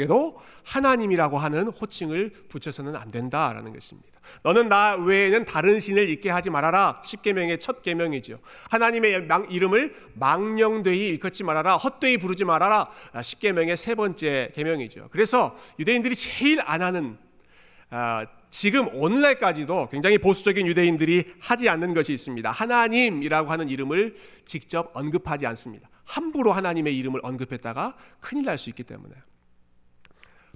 하나님이라고 0.65 1.37
하는 1.37 1.69
호칭을 1.69 2.31
붙여서는 2.49 2.97
안 2.97 3.11
된다라는 3.11 3.75
것입니다. 3.75 4.12
너는 4.43 4.69
나 4.69 4.95
외에는 4.97 5.45
다른 5.45 5.81
신을 5.81 6.09
있게 6.11 6.31
하지 6.31 6.51
말아라. 6.51 7.01
10계명의 7.05 7.61
첫 7.61 7.83
계명이죠. 7.83 8.39
하나님의 8.71 9.29
이름을 9.51 9.95
망령되이 10.15 11.09
일컫지 11.09 11.45
말아라. 11.45 11.77
헛되이 11.77 12.19
부르지 12.19 12.45
말아라. 12.45 12.89
10계명의 13.15 13.77
세 13.77 13.95
번째 13.95 14.51
계명이죠. 14.55 15.09
그래서 15.11 15.57
유대인들이 15.79 16.15
제일 16.15 16.61
안 16.65 16.83
하는 16.83 17.19
아, 17.91 18.27
지금 18.51 18.89
오늘날까지도 18.95 19.89
굉장히 19.91 20.19
보수적인 20.19 20.67
유대인들이 20.67 21.35
하지 21.41 21.69
않는 21.69 21.95
것이 21.95 22.13
있습니다. 22.13 22.51
하나님이라고 22.51 23.51
하는 23.51 23.69
이름을 23.69 24.17
직접 24.45 24.91
언급하지 24.95 25.47
않습니다. 25.47 25.89
함부로 26.05 26.53
하나님의 26.53 26.97
이름을 26.99 27.21
언급했다가 27.23 27.97
큰일 28.21 28.45
날 28.45 28.59
수 28.59 28.69
있기 28.71 28.83
때문에. 28.83 29.15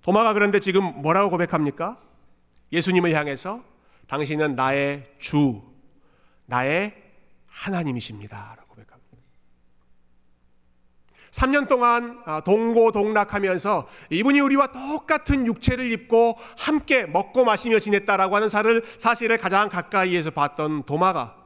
도마가 0.03 0.35
그런데 0.35 0.61
지금 0.61 0.85
뭐라고 1.03 1.31
고백합니까? 1.31 1.99
예수님을 2.73 3.15
향해서 3.15 3.63
당신은 4.09 4.55
나의 4.57 5.05
주, 5.19 5.63
나의 6.47 6.95
하나님이십니다. 7.47 8.55
라고 8.57 8.69
고백합니다. 8.69 8.97
3년 11.31 11.69
동안 11.69 12.23
아, 12.25 12.41
동고동락하면서 12.41 13.89
이분이 14.11 14.41
우리와 14.41 14.69
똑같은 14.69 15.47
육체를 15.47 15.91
입고 15.93 16.39
함께 16.57 17.05
먹고 17.07 17.45
마시며 17.45 17.79
지냈다라고 17.79 18.37
하는 18.37 18.49
사실을 18.49 19.39
가장 19.39 19.69
가까이에서 19.69 20.31
봤던 20.31 20.85
도마가 20.85 21.45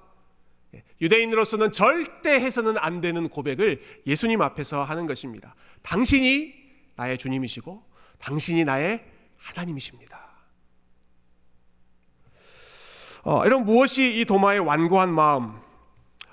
예, 0.74 0.85
유대인으로서는 1.00 1.72
절대 1.72 2.35
해서는 2.35 2.76
안 2.78 3.00
되는 3.00 3.28
고백을 3.28 3.80
예수님 4.06 4.42
앞에서 4.42 4.85
하는 4.85 5.06
것입니다. 5.06 5.54
당신이 5.83 6.54
나의 6.96 7.18
주님이시고 7.18 7.83
당신이 8.18 8.64
나의 8.64 9.04
하나님이십니다. 9.38 10.19
어, 13.22 13.44
이런 13.44 13.64
무엇이 13.64 14.20
이 14.20 14.24
도마의 14.24 14.61
완고한 14.61 15.12
마음, 15.12 15.52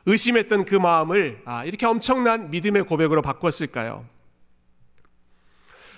의심했던 0.06 0.65
그 0.65 0.76
마음을 0.76 1.41
아, 1.45 1.65
이렇게 1.65 1.86
엄청난 1.86 2.50
믿음의 2.50 2.84
고백으로 2.84 3.21
바꿨을까요? 3.21 4.06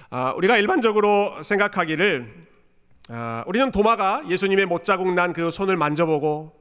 아, 0.10 0.34
우리가 0.36 0.58
일반적으로 0.58 1.44
생각하기를 1.44 2.34
아, 3.10 3.44
우리는 3.48 3.72
도마가 3.72 4.24
예수님의 4.28 4.66
못자국 4.66 5.14
난 5.14 5.34
그 5.34 5.52
손을 5.52 5.78
만져보고 5.78 6.58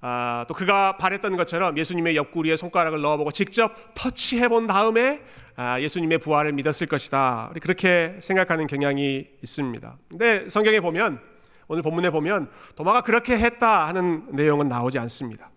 아, 0.00 0.44
또 0.48 0.54
그가 0.54 0.96
바랬던 0.96 1.36
것처럼 1.36 1.78
예수님의 1.78 2.16
옆구리에 2.16 2.56
손가락을 2.56 3.00
넣어보고 3.00 3.30
직접 3.30 3.72
터치해 3.94 4.48
본 4.48 4.66
다음에 4.66 5.20
아, 5.54 5.80
예수님의 5.80 6.18
부활을 6.18 6.52
믿었을 6.52 6.88
것이다. 6.88 7.52
그렇게 7.60 8.16
생각하는 8.20 8.66
경향이 8.66 9.26
있습니다. 9.42 9.98
근데 10.10 10.48
성경에 10.48 10.80
보면 10.80 11.20
오늘 11.68 11.82
본문에 11.82 12.10
보면 12.10 12.50
도마가 12.76 13.02
그렇게 13.02 13.38
했다 13.38 13.86
하는 13.86 14.26
내용은 14.32 14.68
나오지 14.68 14.98
않습니다. 14.98 15.50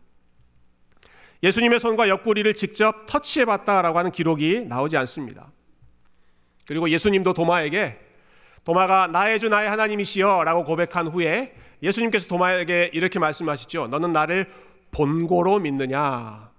예수님의 1.43 1.79
손과 1.79 2.07
옆구리를 2.09 2.53
직접 2.53 3.07
터치해 3.07 3.45
봤다라고 3.45 3.97
하는 3.97 4.11
기록이 4.11 4.65
나오지 4.67 4.95
않습니다. 4.97 5.51
그리고 6.67 6.89
예수님도 6.89 7.33
도마에게 7.33 7.97
도마가 8.63 9.07
나의 9.07 9.39
주 9.39 9.49
나의 9.49 9.67
하나님이시여라고 9.69 10.65
고백한 10.65 11.07
후에 11.07 11.55
예수님께서 11.81 12.27
도마에게 12.27 12.91
이렇게 12.93 13.17
말씀하시죠. 13.17 13.87
너는 13.87 14.11
나를 14.11 14.51
본고로 14.91 15.59
믿느냐? 15.59 16.51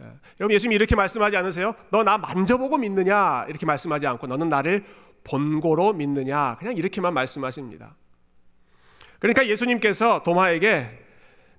예. 0.00 0.04
여러분 0.40 0.54
예수님이 0.54 0.74
이렇게 0.74 0.96
말씀하지 0.96 1.36
않으세요? 1.36 1.74
너 1.90 2.02
나 2.02 2.18
만져보고 2.18 2.78
믿느냐? 2.78 3.44
이렇게 3.48 3.64
말씀하지 3.64 4.06
않고 4.08 4.26
너는 4.26 4.48
나를 4.48 4.84
본고로 5.22 5.92
믿느냐? 5.92 6.56
그냥 6.58 6.76
이렇게만 6.76 7.14
말씀하십니다. 7.14 7.94
그러니까 9.18 9.46
예수님께서 9.46 10.22
도마에게 10.22 11.04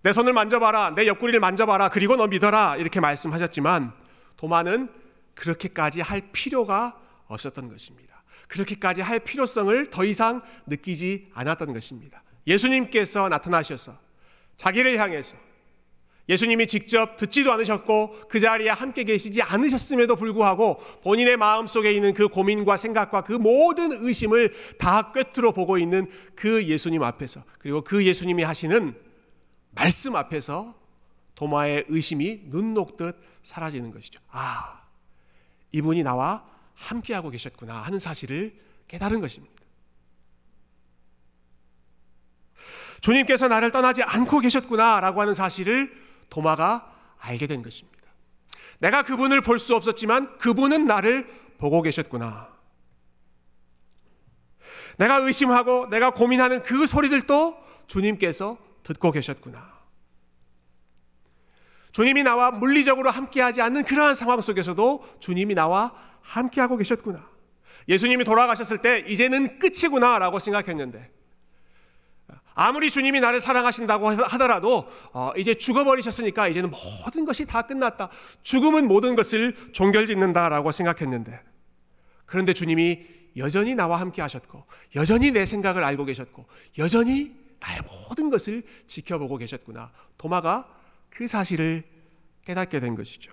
내 0.01 0.13
손을 0.13 0.33
만져봐라, 0.33 0.95
내 0.95 1.07
옆구리를 1.07 1.39
만져봐라, 1.39 1.89
그리고 1.89 2.15
너 2.15 2.27
믿어라 2.27 2.77
이렇게 2.77 2.99
말씀하셨지만 2.99 3.93
도마는 4.37 4.89
그렇게까지 5.35 6.01
할 6.01 6.21
필요가 6.31 6.97
없었던 7.27 7.69
것입니다. 7.69 8.23
그렇게까지 8.47 9.01
할 9.01 9.19
필요성을 9.19 9.89
더 9.89 10.05
이상 10.05 10.41
느끼지 10.67 11.29
않았던 11.33 11.73
것입니다. 11.73 12.23
예수님께서 12.45 13.27
나타나셔서 13.29 13.97
자기를 14.55 14.97
향해서 14.97 15.37
예수님이 16.29 16.67
직접 16.67 17.15
듣지도 17.15 17.53
않으셨고 17.53 18.27
그 18.27 18.39
자리에 18.39 18.69
함께 18.69 19.03
계시지 19.03 19.41
않으셨음에도 19.41 20.15
불구하고 20.15 20.77
본인의 21.03 21.37
마음속에 21.37 21.91
있는 21.91 22.13
그 22.13 22.27
고민과 22.27 22.75
생각과 22.75 23.23
그 23.23 23.33
모든 23.33 23.91
의심을 23.91 24.53
다 24.77 25.11
꿰뚫어 25.13 25.53
보고 25.53 25.77
있는 25.77 26.09
그 26.35 26.65
예수님 26.65 27.01
앞에서 27.03 27.43
그리고 27.59 27.81
그 27.81 28.05
예수님이 28.05 28.43
하시는 28.43 28.95
말씀 29.71 30.15
앞에서 30.15 30.75
도마의 31.35 31.85
의심이 31.87 32.49
눈 32.49 32.73
녹듯 32.73 33.15
사라지는 33.43 33.91
것이죠. 33.91 34.19
아, 34.29 34.81
이분이 35.71 36.03
나와 36.03 36.45
함께하고 36.73 37.29
계셨구나 37.29 37.73
하는 37.73 37.99
사실을 37.99 38.53
깨달은 38.87 39.21
것입니다. 39.21 39.55
주님께서 43.01 43.47
나를 43.47 43.71
떠나지 43.71 44.03
않고 44.03 44.39
계셨구나라고 44.39 45.21
하는 45.21 45.33
사실을 45.33 46.06
도마가 46.29 46.93
알게 47.19 47.47
된 47.47 47.61
것입니다. 47.63 47.97
내가 48.79 49.03
그분을 49.03 49.41
볼 49.41 49.59
수 49.59 49.75
없었지만 49.75 50.37
그분은 50.37 50.85
나를 50.85 51.27
보고 51.57 51.81
계셨구나. 51.81 52.49
내가 54.97 55.17
의심하고 55.17 55.87
내가 55.89 56.11
고민하는 56.11 56.63
그 56.63 56.87
소리들도 56.87 57.57
주님께서 57.87 58.57
듣고 58.83 59.11
계셨구나. 59.11 59.77
주님이 61.91 62.23
나와 62.23 62.51
물리적으로 62.51 63.09
함께하지 63.09 63.61
않는 63.61 63.83
그러한 63.83 64.13
상황 64.13 64.41
속에서도 64.41 65.17
주님이 65.19 65.55
나와 65.55 65.93
함께하고 66.21 66.77
계셨구나. 66.77 67.27
예수님이 67.87 68.23
돌아가셨을 68.23 68.79
때 68.79 68.99
이제는 69.07 69.59
끝이구나라고 69.59 70.39
생각했는데 70.39 71.11
아무리 72.59 72.89
주님이 72.89 73.19
나를 73.19 73.39
사랑하신다고 73.39 74.09
하더라도 74.09 74.87
어, 75.13 75.31
이제 75.37 75.53
죽어버리셨으니까 75.53 76.47
이제는 76.47 76.71
모든 76.71 77.23
것이 77.23 77.45
다 77.45 77.61
끝났다. 77.61 78.09
죽음은 78.41 78.87
모든 78.87 79.15
것을 79.15 79.55
종결짓는다라고 79.73 80.71
생각했는데 80.71 81.39
그런데 82.25 82.53
주님이 82.53 83.05
여전히 83.37 83.75
나와 83.75 83.99
함께 83.99 84.23
하셨고 84.23 84.65
여전히 84.95 85.29
내 85.29 85.45
생각을 85.45 85.83
알고 85.83 86.05
계셨고 86.05 86.47
여전히 86.79 87.35
나의 87.59 87.81
모든 87.83 88.31
것을 88.31 88.63
지켜보고 88.87 89.37
계셨구나. 89.37 89.91
도마가 90.17 90.67
그 91.11 91.27
사실을 91.27 91.83
깨닫게 92.43 92.79
된 92.79 92.95
것이죠. 92.95 93.31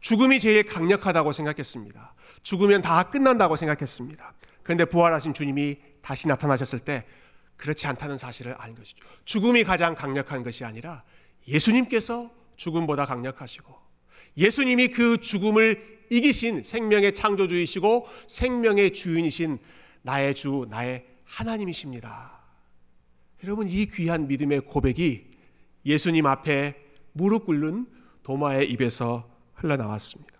죽음이 0.00 0.40
제일 0.40 0.64
강력하다고 0.64 1.30
생각했습니다. 1.30 2.14
죽으면 2.42 2.82
다 2.82 3.04
끝난다고 3.04 3.54
생각했습니다. 3.54 4.34
그런데 4.64 4.84
부활하신 4.84 5.32
주님이 5.32 5.78
다시 6.02 6.26
나타나셨을 6.26 6.80
때 6.80 7.04
그렇지 7.62 7.86
않다는 7.86 8.18
사실을 8.18 8.54
알 8.54 8.74
것이죠. 8.74 9.06
죽음이 9.24 9.62
가장 9.62 9.94
강력한 9.94 10.42
것이 10.42 10.64
아니라 10.64 11.04
예수님께서 11.46 12.28
죽음보다 12.56 13.06
강력하시고 13.06 13.72
예수님이 14.36 14.88
그 14.88 15.18
죽음을 15.18 16.00
이기신 16.10 16.64
생명의 16.64 17.14
창조주이시고 17.14 18.08
생명의 18.26 18.92
주인이신 18.92 19.60
나의 20.02 20.34
주, 20.34 20.66
나의 20.68 21.06
하나님이십니다. 21.24 22.42
여러분, 23.44 23.68
이 23.68 23.86
귀한 23.86 24.26
믿음의 24.26 24.62
고백이 24.62 25.30
예수님 25.86 26.26
앞에 26.26 26.74
무릎 27.12 27.46
꿇는 27.46 27.86
도마의 28.24 28.70
입에서 28.72 29.30
흘러나왔습니다. 29.54 30.31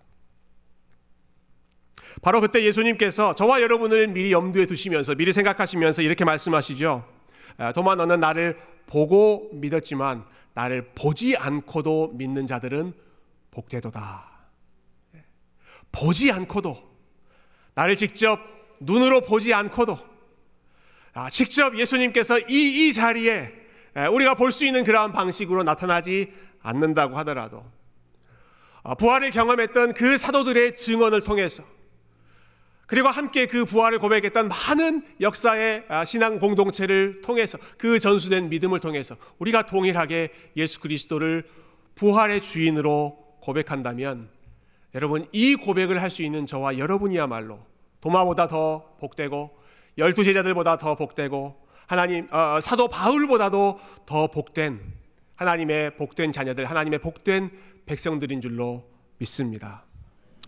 바로 2.22 2.40
그때 2.40 2.62
예수님께서 2.62 3.34
저와 3.34 3.60
여러분을 3.62 4.06
미리 4.06 4.30
염두에 4.30 4.66
두시면서 4.66 5.16
미리 5.16 5.32
생각하시면서 5.32 6.02
이렇게 6.02 6.24
말씀하시죠. 6.24 7.04
아, 7.58 7.72
도마 7.72 7.96
너는 7.96 8.20
나를 8.20 8.56
보고 8.86 9.50
믿었지만 9.52 10.24
나를 10.54 10.92
보지 10.94 11.36
않고도 11.36 12.12
믿는 12.14 12.46
자들은 12.46 12.92
복되도다. 13.50 14.30
예. 15.16 15.24
보지 15.90 16.30
않고도 16.30 16.80
나를 17.74 17.96
직접 17.96 18.38
눈으로 18.80 19.22
보지 19.22 19.52
않고도 19.52 19.98
아, 21.14 21.28
직접 21.28 21.76
예수님께서 21.76 22.38
이, 22.38 22.88
이 22.88 22.92
자리에 22.92 23.52
예, 23.96 24.06
우리가 24.06 24.34
볼 24.34 24.52
수 24.52 24.64
있는 24.64 24.84
그러한 24.84 25.10
방식으로 25.12 25.64
나타나지 25.64 26.32
않는다고 26.62 27.18
하더라도 27.18 27.64
아, 28.84 28.94
부활을 28.94 29.32
경험했던 29.32 29.94
그 29.94 30.16
사도들의 30.18 30.76
증언을 30.76 31.22
통해서 31.22 31.64
그리고 32.92 33.08
함께 33.08 33.46
그 33.46 33.64
부활을 33.64 33.98
고백했던 33.98 34.48
많은 34.48 35.02
역사의 35.18 35.84
아, 35.88 36.04
신앙 36.04 36.38
공동체를 36.38 37.22
통해서 37.22 37.56
그 37.78 37.98
전수된 37.98 38.50
믿음을 38.50 38.80
통해서 38.80 39.16
우리가 39.38 39.64
동일하게 39.64 40.28
예수 40.58 40.78
그리스도를 40.78 41.48
부활의 41.94 42.42
주인으로 42.42 43.16
고백한다면 43.40 44.28
여러분 44.94 45.26
이 45.32 45.54
고백을 45.54 46.02
할 46.02 46.10
수 46.10 46.22
있는 46.22 46.44
저와 46.44 46.76
여러분이야말로 46.76 47.60
도마보다 48.02 48.46
더 48.46 48.94
복되고 49.00 49.50
열두 49.96 50.22
제자들보다 50.22 50.76
더 50.76 50.94
복되고 50.94 51.56
하나님 51.86 52.28
어, 52.30 52.60
사도 52.60 52.88
바울보다도 52.88 53.80
더 54.04 54.26
복된 54.26 54.82
하나님의 55.36 55.96
복된 55.96 56.30
자녀들 56.30 56.66
하나님의 56.66 56.98
복된 56.98 57.52
백성들인 57.86 58.42
줄로 58.42 58.84
믿습니다. 59.16 59.86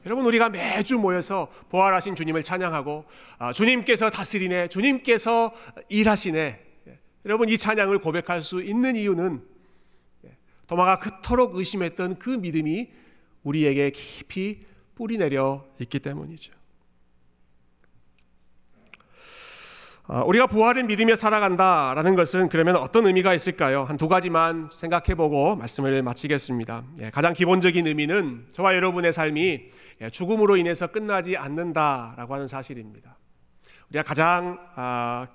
여러분 0.06 0.26
우리가 0.26 0.50
매주 0.50 0.98
모여서 0.98 1.50
부활하신 1.70 2.14
주님을 2.14 2.42
찬양하고 2.42 3.04
아, 3.38 3.52
주님께서 3.52 4.10
다스리네, 4.10 4.68
주님께서 4.68 5.54
일하시네. 5.88 6.60
예, 6.88 6.98
여러분 7.24 7.48
이 7.48 7.56
찬양을 7.56 7.98
고백할 8.00 8.42
수 8.42 8.62
있는 8.62 8.96
이유는 8.96 9.42
예, 10.26 10.36
도마가 10.66 10.98
그토록 10.98 11.56
의심했던 11.56 12.18
그 12.18 12.28
믿음이 12.30 12.90
우리에게 13.44 13.90
깊이 13.90 14.60
뿌리 14.94 15.16
내려 15.16 15.64
있기 15.80 16.00
때문이죠. 16.00 16.52
아, 20.06 20.22
우리가 20.22 20.46
부활을 20.48 20.84
믿으며 20.84 21.16
살아간다라는 21.16 22.14
것은 22.14 22.50
그러면 22.50 22.76
어떤 22.76 23.06
의미가 23.06 23.32
있을까요? 23.32 23.84
한 23.84 23.96
두 23.96 24.06
가지만 24.06 24.68
생각해보고 24.70 25.56
말씀을 25.56 26.02
마치겠습니다. 26.02 26.84
예, 27.00 27.10
가장 27.10 27.32
기본적인 27.32 27.86
의미는 27.86 28.44
저와 28.52 28.74
여러분의 28.74 29.14
삶이 29.14 29.40
예, 29.42 29.70
죽음으로 30.10 30.56
인해서 30.56 30.86
끝나지 30.86 31.36
않는다라고 31.36 32.34
하는 32.34 32.48
사실입니다. 32.48 33.16
우리가 33.90 34.02
가장 34.02 34.58
아, 34.74 35.28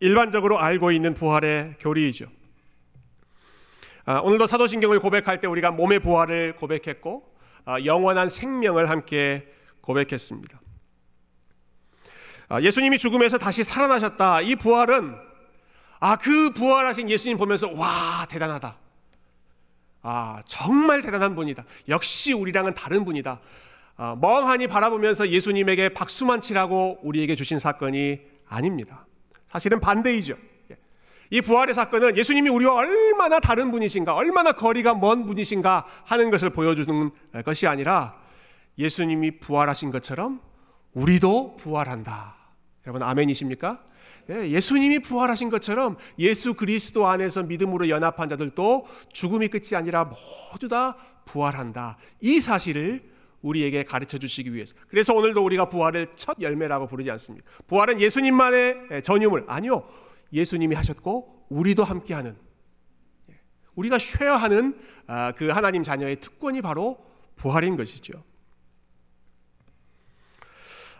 일반적으로 0.00 0.58
알고 0.58 0.92
있는 0.92 1.14
부활의 1.14 1.76
교리이죠. 1.80 2.26
아, 4.04 4.20
오늘도 4.20 4.46
사도신경을 4.46 5.00
고백할 5.00 5.40
때 5.40 5.46
우리가 5.46 5.70
몸의 5.70 6.00
부활을 6.00 6.56
고백했고 6.56 7.36
영원한 7.84 8.28
생명을 8.28 8.88
함께 8.88 9.46
고백했습니다. 9.82 10.60
아, 12.48 12.62
예수님이 12.62 12.96
죽음에서 12.96 13.36
다시 13.36 13.62
살아나셨다. 13.62 14.40
이 14.40 14.56
부활은 14.56 15.16
아, 16.00 16.16
그 16.16 16.50
부활하신 16.50 17.10
예수님 17.10 17.36
보면서 17.36 17.70
와, 17.72 18.24
대단하다. 18.28 18.76
아, 20.02 20.40
정말 20.46 21.02
대단한 21.02 21.34
분이다. 21.34 21.64
역시 21.88 22.32
우리랑은 22.32 22.74
다른 22.74 23.04
분이다. 23.04 23.40
아, 24.00 24.14
멍하니 24.14 24.68
바라보면서 24.68 25.28
예수님에게 25.28 25.88
박수만 25.88 26.40
치라고 26.40 26.98
우리에게 27.02 27.34
주신 27.34 27.58
사건이 27.58 28.20
아닙니다. 28.46 29.06
사실은 29.50 29.80
반대이죠. 29.80 30.36
예. 30.70 30.76
이 31.30 31.40
부활의 31.40 31.74
사건은 31.74 32.16
예수님이 32.16 32.48
우리와 32.48 32.76
얼마나 32.76 33.40
다른 33.40 33.72
분이신가, 33.72 34.14
얼마나 34.14 34.52
거리가 34.52 34.94
먼 34.94 35.26
분이신가 35.26 35.84
하는 36.04 36.30
것을 36.30 36.50
보여주는 36.50 37.10
것이 37.44 37.66
아니라 37.66 38.16
예수님이 38.78 39.40
부활하신 39.40 39.90
것처럼 39.90 40.40
우리도 40.92 41.56
부활한다. 41.56 42.36
여러분 42.86 43.02
아멘이십니까? 43.02 43.82
예, 44.30 44.48
예수님이 44.48 45.00
부활하신 45.00 45.50
것처럼 45.50 45.96
예수 46.20 46.54
그리스도 46.54 47.08
안에서 47.08 47.42
믿음으로 47.42 47.88
연합한 47.88 48.28
자들도 48.28 48.86
죽음이 49.12 49.48
끝이 49.48 49.74
아니라 49.74 50.04
모두 50.52 50.68
다 50.68 50.96
부활한다. 51.24 51.98
이 52.20 52.38
사실을 52.38 53.17
우리에게 53.42 53.84
가르쳐 53.84 54.18
주시기 54.18 54.52
위해서. 54.52 54.74
그래서 54.88 55.14
오늘도 55.14 55.44
우리가 55.44 55.68
부활을 55.68 56.08
첫 56.16 56.38
열매라고 56.40 56.86
부르지 56.86 57.10
않습니다. 57.12 57.48
부활은 57.66 58.00
예수님만의 58.00 58.76
예, 58.90 59.00
전유물 59.00 59.44
아니요. 59.46 59.88
예수님이 60.32 60.74
하셨고 60.74 61.46
우리도 61.48 61.84
함께하는 61.84 62.36
예, 63.30 63.34
우리가 63.76 63.98
쉐어하는 63.98 64.78
아, 65.06 65.32
그 65.32 65.48
하나님 65.48 65.82
자녀의 65.82 66.16
특권이 66.16 66.62
바로 66.62 66.98
부활인 67.36 67.76
것이죠. 67.76 68.24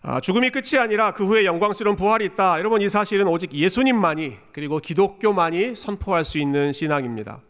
아, 0.00 0.20
죽음이 0.20 0.50
끝이 0.50 0.78
아니라 0.80 1.12
그 1.12 1.26
후에 1.26 1.44
영광스러운 1.44 1.96
부활이 1.96 2.24
있다. 2.24 2.58
여러분 2.58 2.80
이 2.80 2.88
사실은 2.88 3.26
오직 3.26 3.52
예수님만이 3.52 4.36
그리고 4.52 4.78
기독교만이 4.78 5.74
선포할 5.74 6.24
수 6.24 6.38
있는 6.38 6.72
신앙입니다. 6.72 7.42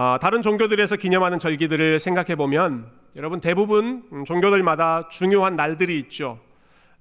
아, 0.00 0.16
다른 0.22 0.42
종교들에서 0.42 0.94
기념하는 0.94 1.40
절기들을 1.40 1.98
생각해 1.98 2.36
보면 2.36 2.88
여러분 3.16 3.40
대부분 3.40 4.04
종교들마다 4.28 5.08
중요한 5.08 5.56
날들이 5.56 5.98
있죠. 6.02 6.38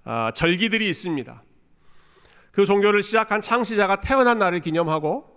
아, 0.04 0.32
절기들이 0.34 0.90
있습니다. 0.90 1.44
그 2.52 2.66
종교를 2.66 3.04
시작한 3.04 3.40
창시자가 3.40 4.02
태어난 4.02 4.40
날을 4.40 4.62
기념하고 4.62 5.30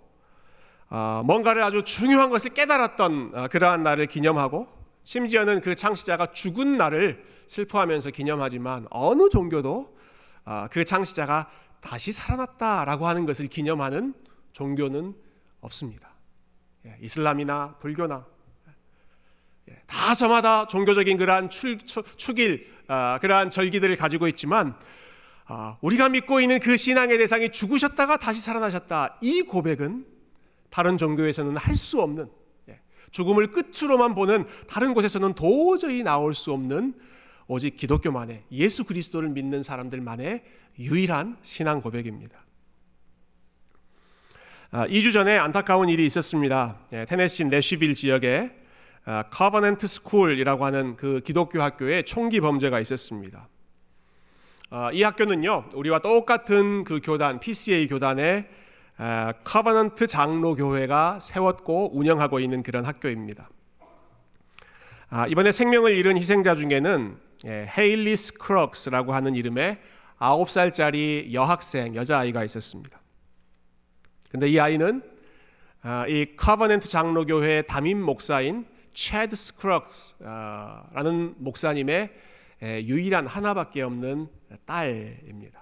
어, 0.89 1.21
뭔가를 1.23 1.63
아주 1.63 1.83
중요한 1.83 2.31
것을 2.31 2.51
깨달았던 2.55 3.31
어, 3.35 3.47
그러한 3.49 3.83
날을 3.83 4.07
기념하고 4.07 4.67
심지어는 5.03 5.61
그 5.61 5.75
창시자가 5.75 6.31
죽은 6.33 6.77
날을 6.77 7.23
슬퍼하면서 7.45 8.09
기념하지만 8.09 8.87
어느 8.89 9.29
종교도 9.29 9.95
어, 10.45 10.65
그 10.71 10.83
창시자가 10.83 11.47
다시 11.79 12.11
살아났다라고 12.11 13.07
하는 13.07 13.27
것을 13.27 13.45
기념하는 13.45 14.15
종교는 14.51 15.13
없습니다. 15.59 16.10
예, 16.85 16.97
이슬람이나 17.01 17.75
불교나 17.79 18.25
예, 19.69 19.81
다 19.85 20.13
저마다 20.13 20.67
종교적인 20.67 21.17
그러한 21.17 21.49
출, 21.49 21.77
축일 21.77 22.67
아, 22.87 23.19
그러한 23.21 23.49
절기들을 23.49 23.95
가지고 23.95 24.27
있지만 24.27 24.75
아, 25.45 25.77
우리가 25.81 26.09
믿고 26.09 26.39
있는 26.39 26.59
그 26.59 26.77
신앙의 26.77 27.17
대상이 27.17 27.51
죽으셨다가 27.51 28.17
다시 28.17 28.39
살아나셨다 28.41 29.19
이 29.21 29.41
고백은 29.41 30.05
다른 30.69 30.97
종교에서는 30.97 31.57
할 31.57 31.75
수 31.75 32.01
없는 32.01 32.29
예, 32.69 32.79
죽음을 33.11 33.51
끝으로만 33.51 34.15
보는 34.15 34.47
다른 34.67 34.93
곳에서는 34.93 35.33
도저히 35.33 36.03
나올 36.03 36.33
수 36.33 36.51
없는 36.51 36.95
오직 37.47 37.75
기독교만의 37.75 38.45
예수 38.51 38.85
그리스도를 38.85 39.29
믿는 39.29 39.61
사람들만의 39.61 40.43
유일한 40.79 41.37
신앙 41.41 41.81
고백입니다. 41.81 42.45
아, 44.73 44.87
2주 44.87 45.11
전에 45.11 45.37
안타까운 45.37 45.89
일이 45.89 46.05
있었습니다. 46.05 46.77
예, 46.93 47.03
테네시 47.03 47.43
내쉬빌 47.43 47.93
지역에 47.93 48.51
커버넌트 49.29 49.85
스쿨이라고 49.85 50.63
하는 50.63 50.95
그 50.95 51.19
기독교 51.25 51.61
학교에 51.61 52.03
총기 52.03 52.39
범죄가 52.39 52.79
있었습니다. 52.79 53.49
아, 54.69 54.89
이 54.93 55.03
학교는요, 55.03 55.65
우리와 55.73 55.99
똑같은 55.99 56.85
그 56.85 57.01
교단, 57.03 57.41
PCA 57.41 57.89
교단의 57.89 58.47
커버넌트 59.43 60.07
장로 60.07 60.55
교회가 60.55 61.19
세웠고 61.19 61.97
운영하고 61.97 62.39
있는 62.39 62.63
그런 62.63 62.85
학교입니다. 62.85 63.49
아, 65.09 65.27
이번에 65.27 65.51
생명을 65.51 65.97
잃은 65.97 66.15
희생자 66.15 66.55
중에는 66.55 67.17
예, 67.49 67.69
헤일리 67.77 68.15
스크럭스라고 68.15 69.13
하는 69.13 69.35
이름의 69.35 69.79
9살짜리 70.19 71.33
여학생 71.33 71.93
여자아이가 71.93 72.45
있었습니다. 72.45 73.00
근데 74.31 74.47
이 74.47 74.59
아이는 74.59 75.01
아, 75.81 76.05
이 76.07 76.35
커버넌트 76.37 76.87
장로교회 76.87 77.63
담임 77.63 78.01
목사인 78.01 78.63
체드 78.93 79.35
스크럭스라는 79.35 81.35
목사님의 81.37 82.11
유일한 82.61 83.25
하나밖에 83.27 83.81
없는 83.81 84.27
딸입니다. 84.65 85.61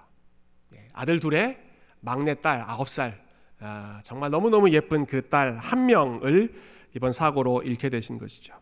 예, 0.76 0.88
아들 0.92 1.18
둘의 1.20 1.58
막내 2.00 2.34
딸 2.34 2.64
9살 2.66 3.14
아, 3.60 4.00
정말 4.04 4.30
너무너무 4.30 4.70
예쁜 4.70 5.06
그 5.06 5.28
딸 5.28 5.56
한 5.58 5.86
명을 5.86 6.54
이번 6.94 7.12
사고로 7.12 7.62
잃게 7.62 7.88
되신 7.88 8.18
것이죠. 8.18 8.52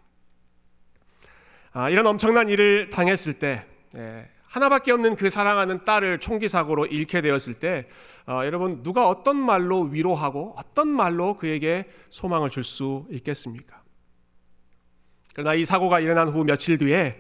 아, 1.73 1.91
이런 1.91 2.07
엄청난 2.07 2.49
일을 2.49 2.91
당했을 2.91 3.35
때 3.35 3.67
예, 3.97 4.29
하나밖에 4.59 4.91
없는 4.91 5.15
그 5.15 5.31
사랑하는 5.31 5.85
딸을 5.85 6.19
총기 6.19 6.49
사고로 6.49 6.87
잃게 6.87 7.21
되었을 7.21 7.55
때 7.55 7.87
어, 8.27 8.43
여러분 8.45 8.83
누가 8.83 9.09
어떤 9.09 9.37
말로 9.37 9.83
위로하고 9.83 10.55
어떤 10.59 10.89
말로 10.89 11.37
그에게 11.37 11.89
소망을 12.11 12.51
줄 12.51 12.65
수 12.65 13.07
있겠습니까? 13.11 13.83
그러나 15.33 15.55
이 15.55 15.65
사고가 15.65 16.01
일어난 16.01 16.29
후 16.29 16.45
며칠 16.45 16.77
뒤에 16.77 17.13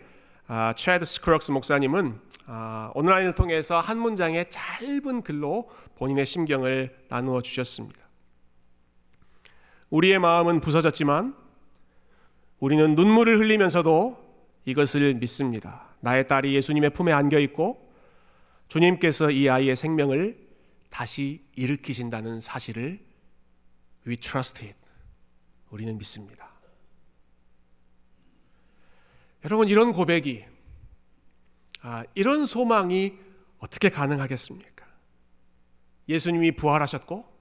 아, 0.48 0.72
체드 0.76 1.04
스크럭스 1.04 1.52
목사님은 1.52 2.20
아, 2.46 2.90
온라인을 2.94 3.34
통해서 3.34 3.78
한 3.78 3.98
문장의 3.98 4.46
짧은 4.50 5.22
글로 5.22 5.70
본인의 5.96 6.26
심경을 6.26 7.04
나누어 7.08 7.40
주셨습니다. 7.40 8.00
우리의 9.90 10.18
마음은 10.18 10.60
부서졌지만 10.60 11.36
우리는 12.58 12.94
눈물을 12.96 13.38
흘리면서도 13.38 14.18
이것을 14.64 15.14
믿습니다. 15.14 15.87
나의 16.00 16.28
딸이 16.28 16.54
예수님의 16.54 16.90
품에 16.90 17.12
안겨 17.12 17.38
있고 17.40 17.92
주님께서 18.68 19.30
이 19.30 19.48
아이의 19.48 19.76
생명을 19.76 20.48
다시 20.90 21.44
일으키신다는 21.56 22.40
사실을 22.40 23.00
we 24.06 24.16
trust 24.16 24.64
it. 24.64 24.76
우리는 25.70 25.96
믿습니다. 25.98 26.48
여러분 29.44 29.68
이런 29.68 29.92
고백이 29.92 30.44
아, 31.82 32.04
이런 32.14 32.44
소망이 32.44 33.14
어떻게 33.58 33.88
가능하겠습니까? 33.88 34.86
예수님이 36.08 36.52
부활하셨고 36.52 37.38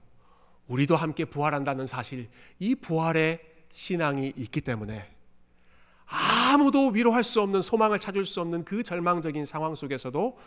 우리도 0.68 0.96
함께 0.96 1.24
부활한다는 1.24 1.86
사실, 1.86 2.28
이 2.58 2.74
부활의 2.74 3.40
신앙이 3.70 4.34
있기 4.36 4.60
때문에 4.60 5.10
아무도 6.08 6.88
위로할 6.88 7.22
수 7.22 7.40
없는 7.40 7.62
소망을 7.62 7.98
찾을 7.98 8.24
수 8.24 8.40
없는 8.40 8.64
그 8.64 8.82
절망적인 8.82 9.44
상황 9.44 9.74
속에서도 9.74 10.38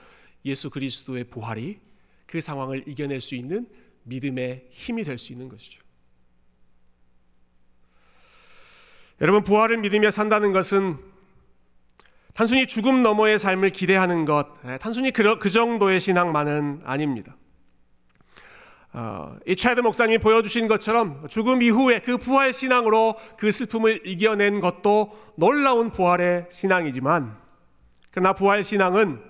예수 0.45 0.69
그리스도의 0.69 1.25
부활이 1.25 1.79
그 2.25 2.41
상황을 2.41 2.87
이겨낼 2.87 3.21
수 3.21 3.35
있는 3.35 3.67
믿음의 4.03 4.67
힘이 4.71 5.03
될 5.03 5.19
수 5.19 5.31
있는 5.31 5.49
것이죠. 5.49 5.79
여러분 9.21 9.43
부활을 9.43 9.77
믿으며 9.77 10.09
산다는 10.09 10.51
것은 10.51 10.97
단순히 12.33 12.65
죽음 12.65 13.03
너머의 13.03 13.37
삶을 13.37 13.69
기대하는 13.69 14.25
것, 14.25 14.47
예, 14.65 14.79
단순히 14.79 15.11
그, 15.11 15.37
그 15.37 15.49
정도의 15.49 15.99
신앙만은 15.99 16.81
아닙니다. 16.85 17.35
어, 18.93 19.37
이 19.47 19.55
차드 19.55 19.79
목사님이 19.79 20.17
보여주신 20.17 20.67
것처럼 20.67 21.25
죽음 21.29 21.61
이후에 21.61 21.99
그 21.99 22.17
부활 22.17 22.51
신앙으로 22.51 23.15
그 23.37 23.51
슬픔을 23.51 24.05
이겨낸 24.05 24.59
것도 24.59 25.17
놀라운 25.35 25.91
부활의 25.91 26.47
신앙이지만 26.51 27.37
그러나 28.11 28.33
부활 28.33 28.63
신앙은 28.63 29.21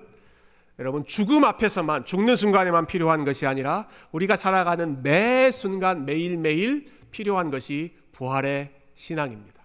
여러분 0.80 1.06
죽음 1.06 1.43
앞에서만 1.43 2.06
죽는 2.06 2.36
순간에만 2.36 2.88
필요한 2.88 3.24
것이 3.24 3.45
아니라 3.45 3.88
우리가 4.12 4.36
살아가는 4.36 5.04
매 5.04 5.52
순간 5.52 6.06
매일매일 6.06 6.88
필요한 7.12 7.52
것이 7.52 7.89
부활의 8.13 8.71
신앙입니다. 8.95 9.62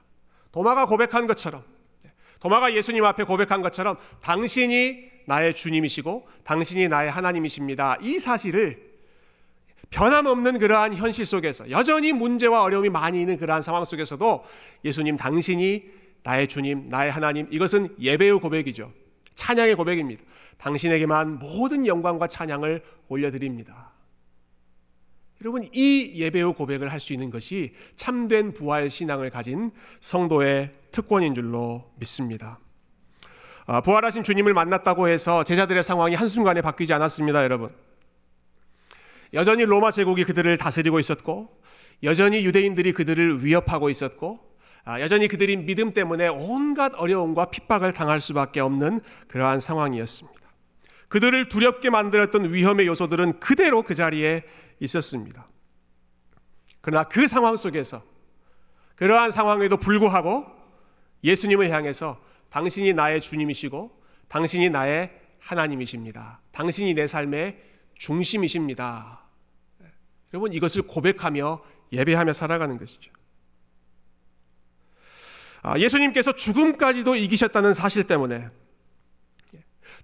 도마가 0.53 0.85
고백한 0.85 1.27
것처럼 1.27 1.63
도마가 2.41 2.75
예수님 2.75 3.03
앞에 3.05 3.25
고백한 3.25 3.63
것처럼 3.63 3.97
당신이 4.21 5.11
나의 5.27 5.55
주님이시고 5.55 6.29
당신이 6.45 6.89
나의 6.89 7.11
하나님이십니다. 7.11 7.97
이 8.03 8.19
사실을 8.19 8.86
변함없는 9.91 10.59
그러한 10.59 10.95
현실 10.95 11.27
속에서 11.27 11.71
여전히 11.71 12.13
문제와 12.13 12.63
어려움이 12.63 12.89
많이 12.91 13.21
있는 13.21 13.37
그러한 13.39 13.63
상황 13.63 13.85
속에서도 13.85 14.45
예수님 14.85 15.17
당신이 15.17 15.85
나의 16.23 16.49
주님, 16.49 16.89
나의 16.89 17.11
하나님 17.11 17.47
이것은 17.51 17.95
예배의 18.01 18.41
고백이죠. 18.41 18.93
찬양의 19.37 19.77
고백입니다. 19.77 20.23
당신에게만 20.59 21.39
모든 21.39 21.87
영광과 21.87 22.27
찬양을 22.27 22.83
올려드립니다. 23.09 23.93
여러분 25.43 25.63
이 25.73 26.13
예배의 26.17 26.55
고백을 26.55 26.91
할 26.91 26.99
수 26.99 27.13
있는 27.13 27.31
것이 27.31 27.75
참된 27.95 28.53
부활 28.53 28.89
신앙을 28.89 29.31
가진 29.31 29.71
성도의 30.01 30.73
특권인 30.91 31.35
줄로 31.35 31.93
믿습니다. 31.97 32.59
아, 33.67 33.81
부활하신 33.81 34.25
주님을 34.25 34.55
만났다고 34.55 35.09
해서 35.09 35.45
제자들의 35.45 35.83
상황이 35.83 36.15
한순간에 36.15 36.63
바뀌지 36.63 36.93
않았습니다, 36.95 37.43
여러분. 37.45 37.69
여전히 39.33 39.65
로마 39.65 39.91
제국이 39.91 40.25
그들을 40.25 40.57
다스리고 40.57 40.99
있었고 40.99 41.61
여전히 42.03 42.45
유대인들이 42.45 42.93
그들을 42.93 43.45
위협하고 43.45 43.91
있었고 43.91 44.47
아, 44.85 45.01
여전히 45.01 45.27
그들이 45.27 45.57
믿음 45.57 45.93
때문에 45.93 46.29
온갖 46.29 46.93
어려움과 46.95 47.47
핍박을 47.47 47.93
당할 47.93 48.21
수밖에 48.21 48.61
없는 48.61 49.01
그러한 49.27 49.59
상황이었습니다. 49.59 50.41
그들을 51.09 51.49
두렵게 51.49 51.91
만들었던 51.91 52.53
위험의 52.53 52.87
요소들은 52.87 53.41
그대로 53.41 53.83
그 53.83 53.95
자리에 53.95 54.45
있었습니다. 54.79 55.49
그러나 56.81 57.05
그 57.05 57.27
상황 57.27 57.57
속에서 57.57 58.05
그러한 58.95 59.33
상황에도 59.33 59.77
불구하고 59.77 60.47
예수님을 61.25 61.71
향해서 61.71 62.21
당신이 62.51 62.93
나의 62.93 63.21
주님이시고 63.21 63.91
당신이 64.29 64.71
나의 64.71 65.11
하나님이십니다. 65.41 66.41
당신이 66.53 66.95
내 66.95 67.07
삶의 67.07 67.61
중심이십니다. 67.97 69.21
여러분 70.33 70.53
이것을 70.53 70.83
고백하며 70.83 71.63
예배하며 71.93 72.33
살아가는 72.33 72.79
것이죠. 72.79 73.11
아, 75.63 75.79
예수님께서 75.79 76.33
죽음까지도 76.33 77.17
이기셨다는 77.17 77.73
사실 77.75 78.05
때문에 78.05 78.49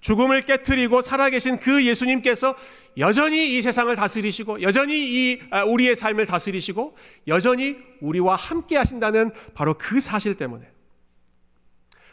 죽음을 0.00 0.42
깨뜨리고 0.42 1.00
살아계신 1.00 1.60
그 1.60 1.84
예수님께서 1.86 2.56
여전히 2.98 3.56
이 3.56 3.62
세상을 3.62 3.94
다스리시고 3.94 4.62
여전히 4.62 4.98
이 4.98 5.40
아, 5.50 5.64
우리의 5.64 5.94
삶을 5.94 6.26
다스리시고 6.26 6.96
여전히 7.28 7.76
우리와 8.00 8.34
함께 8.34 8.76
하신다는 8.76 9.30
바로 9.54 9.74
그 9.78 10.00
사실 10.00 10.34
때문에 10.34 10.68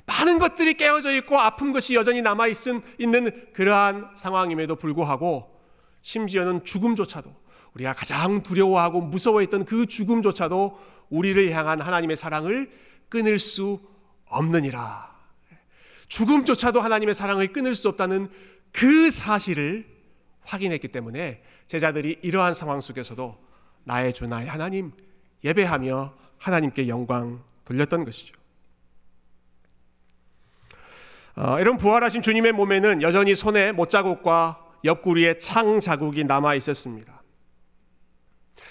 많은 0.06 0.38
것들이 0.38 0.76
깨어져 0.76 1.12
있고 1.18 1.40
아픈 1.40 1.72
것이 1.72 1.96
여전히 1.96 2.22
남아 2.22 2.48
있은 2.48 2.82
있는 3.00 3.52
그러한 3.54 4.12
상황임에도 4.16 4.76
불구하고 4.76 5.59
심지어는 6.10 6.66
죽음조차도 6.66 7.32
우리가 7.76 7.94
가장 7.94 8.42
두려워하고 8.42 9.00
무서워했던 9.00 9.66
그 9.66 9.86
죽음조차도 9.86 10.80
우리를 11.12 11.52
향한 11.52 11.80
하나님의 11.80 12.18
사랑을 12.18 12.72
끊을 13.10 13.38
수 13.38 13.80
없느니라. 14.26 15.16
죽음조차도 16.08 16.82
하나님의 16.82 17.14
사랑을 17.14 17.54
끊을 17.54 17.76
수 17.76 17.90
없다는 17.90 18.28
그 18.72 19.12
사실을 19.12 19.86
확인했기 20.42 20.88
때문에 20.88 21.44
제자들이 21.68 22.18
이러한 22.24 22.56
상황 22.56 22.82
속에서도 22.82 23.38
나의 23.84 24.12
주 24.14 24.26
나의 24.26 24.48
하나님 24.48 24.92
예배하며 25.44 26.16
하나님께 26.40 26.88
영광 26.88 27.44
돌렸던 27.66 28.06
것이죠. 28.06 28.34
어, 31.36 31.60
이런 31.60 31.78
부활하신 31.78 32.24
주님의 32.24 32.54
몸에는 32.54 33.04
여전히 33.04 33.36
손에 33.36 33.74
못자국과 33.74 34.69
옆구리에 34.84 35.38
창 35.38 35.80
자국이 35.80 36.24
남아 36.24 36.56
있었습니다. 36.56 37.22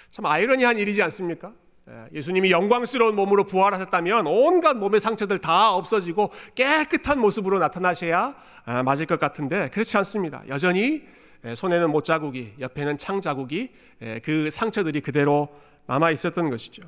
참 0.08 0.26
아이러니한 0.26 0.78
일이지 0.78 1.02
않습니까? 1.02 1.52
예, 1.88 2.06
예수님이 2.12 2.50
영광스러운 2.50 3.16
몸으로 3.16 3.44
부활하셨다면 3.44 4.26
온갖 4.26 4.74
몸의 4.74 5.00
상처들 5.00 5.38
다 5.38 5.72
없어지고 5.72 6.32
깨끗한 6.54 7.18
모습으로 7.18 7.58
나타나셔야 7.58 8.36
아, 8.64 8.82
맞을 8.82 9.06
것 9.06 9.18
같은데 9.18 9.70
그렇지 9.70 9.96
않습니다. 9.96 10.42
여전히 10.48 11.06
예, 11.44 11.54
손에는 11.54 11.90
못 11.90 12.04
자국이, 12.04 12.54
옆에는 12.58 12.98
창 12.98 13.20
자국이 13.20 13.70
예, 14.02 14.18
그 14.20 14.50
상처들이 14.50 15.00
그대로 15.00 15.48
남아 15.86 16.10
있었던 16.10 16.50
것이죠. 16.50 16.82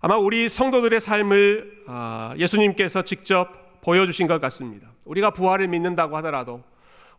아마 0.00 0.16
우리 0.16 0.48
성도들의 0.48 1.00
삶을 1.00 1.84
아, 1.86 2.34
예수님께서 2.38 3.02
직접 3.02 3.80
보여주신 3.80 4.26
것 4.26 4.40
같습니다. 4.40 4.92
우리가 5.04 5.30
부활을 5.30 5.68
믿는다고 5.68 6.16
하더라도, 6.16 6.64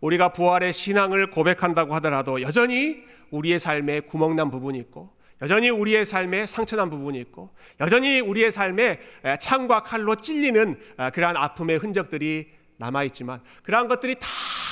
우리가 0.01 0.33
부활의 0.33 0.73
신앙을 0.73 1.31
고백한다고 1.31 1.93
하더라도 1.95 2.41
여전히 2.41 3.03
우리의 3.31 3.59
삶에 3.59 4.01
구멍난 4.01 4.51
부분이 4.51 4.77
있고, 4.79 5.15
여전히 5.41 5.69
우리의 5.69 6.05
삶에 6.05 6.45
상처난 6.45 6.89
부분이 6.89 7.19
있고, 7.19 7.51
여전히 7.79 8.19
우리의 8.19 8.51
삶에 8.51 8.99
창과 9.39 9.83
칼로 9.83 10.15
찔리는 10.15 10.79
아, 10.97 11.09
그러한 11.09 11.37
아픔의 11.37 11.77
흔적들이 11.77 12.57
남아 12.77 13.03
있지만 13.05 13.41
그러한 13.63 13.87
것들이 13.87 14.15
다 14.19 14.27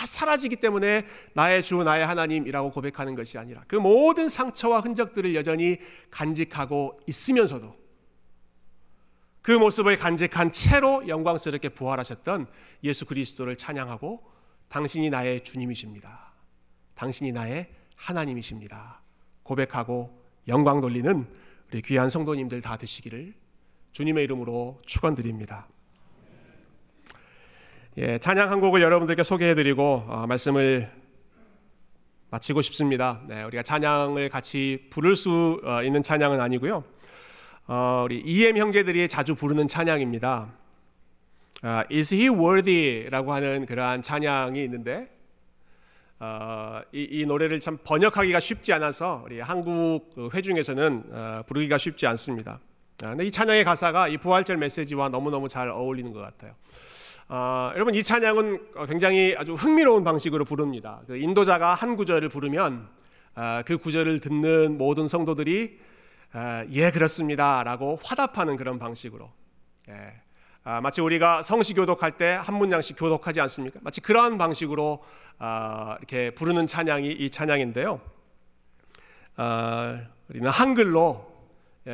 사라지기 0.05 0.57
때문에 0.57 1.05
나의 1.33 1.63
주 1.63 1.75
나의 1.75 2.05
하나님이라고 2.05 2.69
고백하는 2.71 3.15
것이 3.15 3.38
아니라 3.38 3.63
그 3.67 3.75
모든 3.75 4.29
상처와 4.29 4.81
흔적들을 4.81 5.35
여전히 5.35 5.77
간직하고 6.11 6.99
있으면서도 7.07 7.75
그 9.41 9.51
모습을 9.51 9.97
간직한 9.97 10.51
채로 10.51 11.07
영광스럽게 11.07 11.69
부활하셨던 11.69 12.47
예수 12.83 13.05
그리스도를 13.05 13.55
찬양하고 13.55 14.23
당신이 14.69 15.10
나의 15.10 15.43
주님이십니다. 15.43 16.34
당신이 16.95 17.32
나의 17.32 17.69
하나님이십니다. 17.97 19.01
고백하고 19.43 20.21
영광 20.47 20.82
돌리는 20.82 21.28
우리 21.71 21.82
귀한 21.82 22.10
성도님들 22.10 22.62
다 22.62 22.78
되시기를 22.78 23.34
주님의 23.91 24.23
이름으로 24.25 24.82
축원드립니다. 24.86 25.67
예, 27.97 28.19
찬양 28.19 28.51
한 28.51 28.60
곡을 28.60 28.82
여러분들께 28.82 29.23
소개해드리고 29.23 30.06
어, 30.08 30.28
말씀을 30.28 30.91
마치고 32.30 32.62
싶습니다. 32.62 33.21
네, 33.28 33.43
우리가 33.43 33.63
찬양을 33.63 34.28
같이 34.28 34.88
부를 34.89 35.15
수 35.15 35.62
어, 35.63 35.82
있는 35.82 36.04
찬양은 36.04 36.41
아니고요. 36.41 36.84
어, 37.67 38.01
우리 38.04 38.19
EM 38.19 38.58
형제들이 38.58 39.08
자주 39.08 39.34
부르는 39.36 39.69
찬양입니다. 39.69 40.54
어, 41.63 41.83
Is 41.91 42.13
He 42.13 42.29
Worthy?라고 42.29 43.33
하는 43.33 43.65
그러한 43.65 44.01
찬양이 44.01 44.63
있는데 44.65 45.09
어, 46.19 46.81
이, 46.91 47.07
이, 47.09 47.25
노래를 47.25 47.59
참 47.59 47.77
번역하기가 47.83 48.39
쉽지 48.39 48.73
않아서 48.73 49.23
우리 49.25 49.39
한국 49.39 50.09
그 50.15 50.29
회중에서는 50.33 51.03
어, 51.11 51.43
부르기가 51.47 51.77
쉽지 51.77 52.07
않습니다. 52.07 52.59
아, 53.03 53.09
근데 53.09 53.25
이 53.25 53.31
찬양의 53.31 53.63
가사가 53.63 54.07
이 54.07 54.17
부활절 54.17 54.57
메시지와 54.57 55.09
너무너무 55.09 55.49
잘 55.49 55.69
어울리는 55.69 56.11
것 56.13 56.19
같아요. 56.21 56.53
어, 57.27 57.71
여러분 57.73 57.95
이 57.95 58.03
찬양은 58.03 58.87
굉장히 58.87 59.35
아주 59.37 59.53
흥미로운 59.53 60.03
방식으로 60.03 60.45
부릅니다. 60.45 61.01
그 61.07 61.17
인도자가 61.17 61.73
한 61.73 61.95
구절을 61.95 62.29
부르면 62.29 62.87
어, 63.35 63.61
그 63.65 63.77
구절을 63.77 64.19
듣는 64.19 64.77
모든 64.77 65.07
성도들이 65.07 65.79
어, 66.33 66.63
예 66.71 66.91
그렇습니다라고 66.91 67.99
화답하는 68.03 68.55
그런 68.55 68.79
방식으로 68.79 69.31
예. 69.89 70.24
아, 70.67 70.82
마치 70.82 70.99
우리가 70.99 71.43
성시 71.43 71.75
교독할 71.75 72.17
때 72.17 72.34
한 72.38 72.56
문장씩 72.56 72.97
교독하지 72.97 73.39
않습니까? 73.39 73.80
마치 73.84 74.01
그러한 74.01 74.39
방식으로 74.39 75.04
아, 75.38 75.95
이렇게 75.99 76.32
부르는 76.32 76.65
찬양이 76.65 77.12
이 77.12 77.30
찬양인데요. 77.30 78.01
아, 79.36 80.01
우리는 80.28 80.49
한글로 80.49 81.34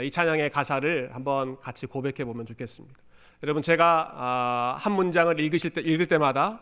이 0.01 0.09
찬양의 0.09 0.51
가사를 0.51 1.13
한번 1.13 1.59
같이 1.59 1.85
고백해 1.85 2.23
보면 2.23 2.45
좋겠습니다. 2.45 2.97
여러분 3.43 3.61
제가 3.61 4.13
아, 4.13 4.75
한 4.79 4.93
문장을 4.93 5.37
읽으실 5.37 5.71
때 5.71 5.81
읽을 5.81 6.07
때마다 6.07 6.61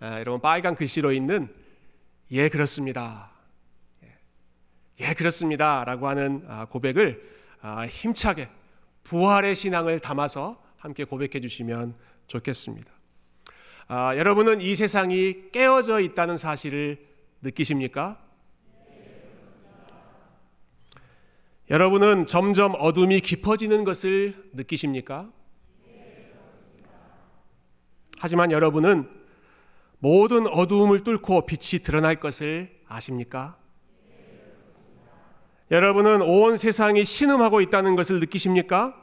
아, 0.00 0.20
여러분 0.20 0.40
빨간 0.40 0.74
글씨로 0.74 1.12
있는 1.12 1.54
예 2.30 2.48
그렇습니다. 2.48 3.30
예, 4.04 4.14
예 5.00 5.12
그렇습니다라고 5.12 6.08
하는 6.08 6.46
아, 6.48 6.64
고백을 6.64 7.30
힘차게 7.90 8.48
부활의 9.04 9.54
신앙을 9.54 10.00
담아서 10.00 10.61
함께 10.82 11.04
고백해 11.04 11.38
주시면 11.40 11.94
좋겠습니다. 12.26 12.90
아, 13.86 14.16
여러분은 14.16 14.60
이 14.60 14.74
세상이 14.74 15.52
깨어져 15.52 16.00
있다는 16.00 16.36
사실을 16.36 16.98
느끼십니까? 17.40 18.20
여러분은 21.70 22.26
점점 22.26 22.74
어둠이 22.76 23.20
깊어지는 23.20 23.84
것을 23.84 24.34
느끼십니까? 24.54 25.30
하지만 28.18 28.50
여러분은 28.50 29.08
모든 30.00 30.48
어두움을 30.48 31.04
뚫고 31.04 31.46
빛이 31.46 31.84
드러날 31.84 32.18
것을 32.18 32.76
아십니까? 32.88 33.56
여러분은 35.70 36.22
온 36.22 36.56
세상이 36.56 37.04
신음하고 37.04 37.60
있다는 37.60 37.94
것을 37.94 38.18
느끼십니까? 38.18 39.01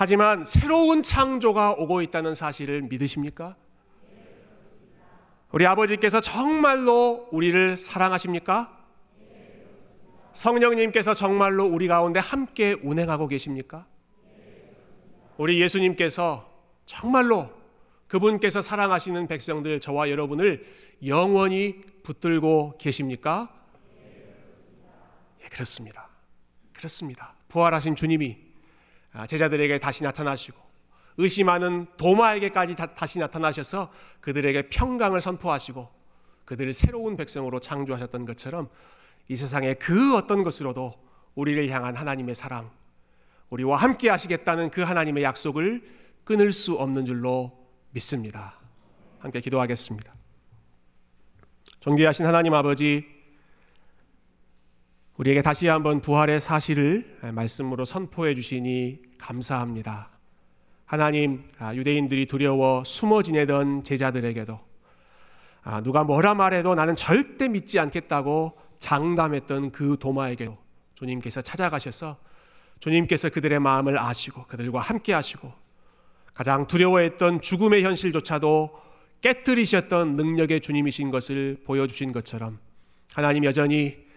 하지만 0.00 0.46
새로운 0.46 1.02
창조가 1.02 1.72
오고 1.72 2.00
있다는 2.00 2.34
사실을 2.34 2.80
믿으십니까? 2.80 3.54
우리 5.52 5.66
아버지께서 5.66 6.22
정말로 6.22 7.28
우리를 7.30 7.76
사랑하십니까? 7.76 8.78
성령님께서 10.32 11.12
정말로 11.12 11.66
우리 11.66 11.86
가운데 11.86 12.18
함께 12.18 12.78
운행하고 12.82 13.28
계십니까? 13.28 13.86
우리 15.36 15.60
예수님께서 15.60 16.50
정말로 16.86 17.50
그분께서 18.06 18.62
사랑하시는 18.62 19.26
백성들 19.26 19.80
저와 19.80 20.08
여러분을 20.08 20.64
영원히 21.04 21.82
붙들고 22.04 22.78
계십니까? 22.78 23.54
예, 25.42 25.48
그렇습니다. 25.50 26.08
그렇습니다. 26.72 27.34
부활하신 27.48 27.96
주님이 27.96 28.38
아, 28.38 28.49
제자들에게 29.26 29.78
다시 29.78 30.04
나타나시고 30.04 30.58
의심하는 31.16 31.86
도마에게까지 31.96 32.76
다시 32.94 33.18
나타나셔서 33.18 33.92
그들에게 34.20 34.68
평강을 34.70 35.20
선포하시고 35.20 35.88
그들을 36.44 36.72
새로운 36.72 37.16
백성으로 37.16 37.60
창조하셨던 37.60 38.26
것처럼 38.26 38.68
이 39.28 39.36
세상의 39.36 39.78
그 39.78 40.16
어떤 40.16 40.42
것으로도 40.42 40.94
우리를 41.34 41.68
향한 41.70 41.96
하나님의 41.96 42.34
사랑, 42.34 42.70
우리와 43.50 43.76
함께 43.76 44.08
하시겠다는 44.08 44.70
그 44.70 44.82
하나님의 44.82 45.22
약속을 45.22 45.82
끊을 46.24 46.52
수 46.52 46.74
없는 46.74 47.04
줄로 47.04 47.66
믿습니다. 47.90 48.54
함께 49.18 49.40
기도하겠습니다. 49.40 50.12
존귀하신 51.80 52.26
하나님 52.26 52.54
아버지, 52.54 53.06
우리에게 55.20 55.42
다시 55.42 55.66
한번 55.66 56.00
부활의 56.00 56.40
사실을 56.40 57.18
말씀으로 57.34 57.84
선포해 57.84 58.34
주시니 58.34 59.00
감사합니다. 59.18 60.08
하나님, 60.86 61.46
아, 61.58 61.74
유대인들이 61.74 62.24
두려워 62.24 62.82
숨어 62.86 63.22
지내던 63.22 63.84
제자들에게도 63.84 64.58
아, 65.62 65.82
누가 65.82 66.04
뭐라 66.04 66.32
말해도 66.32 66.74
나는 66.74 66.94
절대 66.96 67.48
믿지 67.48 67.78
않겠다고 67.78 68.56
장담했던 68.78 69.72
그 69.72 69.98
도마에게도 70.00 70.56
주님께서 70.94 71.42
찾아가셔서 71.42 72.16
주님께서 72.78 73.28
그들의 73.28 73.60
마음을 73.60 73.98
아시고 73.98 74.46
그들과 74.46 74.80
함께 74.80 75.12
하시고 75.12 75.52
가장 76.32 76.66
두려워했던 76.66 77.42
죽음의 77.42 77.84
현실조차도 77.84 78.70
깨뜨리셨던 79.20 80.16
능력의 80.16 80.62
주님이신 80.62 81.10
것을 81.10 81.60
보여주신 81.66 82.12
것처럼 82.12 82.58
하나님 83.12 83.44
여전히 83.44 83.98
아, 83.98 84.09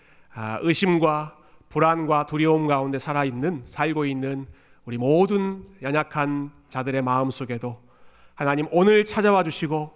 의심과 0.61 1.37
불안과 1.69 2.25
두려움 2.25 2.67
가운데 2.67 2.99
살아 2.99 3.25
있는 3.25 3.61
살고 3.65 4.05
있는 4.05 4.45
우리 4.85 4.97
모든 4.97 5.63
연약한 5.81 6.51
자들의 6.69 7.01
마음 7.01 7.31
속에도 7.31 7.81
하나님 8.35 8.67
오늘 8.71 9.05
찾아와 9.05 9.43
주시고 9.43 9.91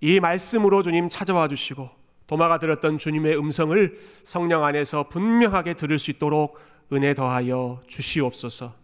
이 0.00 0.20
말씀으로 0.20 0.82
주님 0.82 1.08
찾아와 1.08 1.48
주시고 1.48 1.90
도마가 2.26 2.58
들었던 2.58 2.98
주님의 2.98 3.38
음성을 3.38 3.98
성령 4.24 4.62
안에서 4.64 5.08
분명하게 5.08 5.74
들을 5.74 5.98
수 5.98 6.10
있도록 6.10 6.58
은혜 6.92 7.14
더하여 7.14 7.82
주시옵소서. 7.86 8.74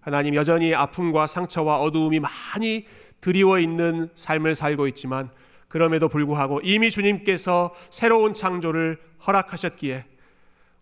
하나님 0.00 0.34
여전히 0.34 0.74
아픔과 0.74 1.26
상처와 1.26 1.80
어두움이 1.80 2.20
많이 2.20 2.86
드리워 3.20 3.58
있는 3.58 4.10
삶을 4.14 4.54
살고 4.54 4.86
있지만 4.88 5.30
그럼에도 5.68 6.08
불구하고 6.08 6.60
이미 6.62 6.90
주님께서 6.90 7.72
새로운 7.90 8.34
창조를 8.34 8.98
허락하셨기에 9.26 10.04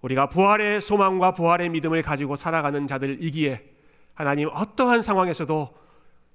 우리가 0.03 0.27
부활의 0.27 0.81
소망과 0.81 1.33
부활의 1.33 1.71
믿음을 1.71 2.03
가지고 2.03 2.37
살아가는 2.37 2.87
자들이기에 2.87 3.63
하나님 4.15 4.49
어떠한 4.53 5.03
상황에서도 5.03 5.75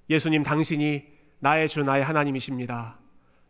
예수님 0.09 0.43
당신이 0.43 1.05
나의 1.39 1.67
주 1.67 1.83
나의 1.83 2.03
하나님이십니다. 2.03 2.97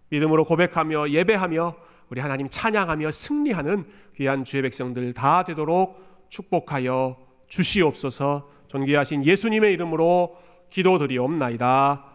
믿음으로 0.09 0.45
고백하며 0.45 1.09
예배하며 1.11 1.75
우리 2.09 2.21
하나님 2.21 2.49
찬양하며 2.49 3.11
승리하는 3.11 3.85
귀한 4.15 4.43
주의 4.43 4.63
백성들 4.63 5.13
다 5.13 5.43
되도록 5.43 6.27
축복하여 6.29 7.17
주시옵소서. 7.47 8.49
존귀하신 8.67 9.25
예수님의 9.25 9.73
이름으로 9.73 10.37
기도드리옵나이다. 10.69 12.05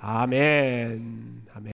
아멘. 0.00 1.46
아멘. 1.54 1.66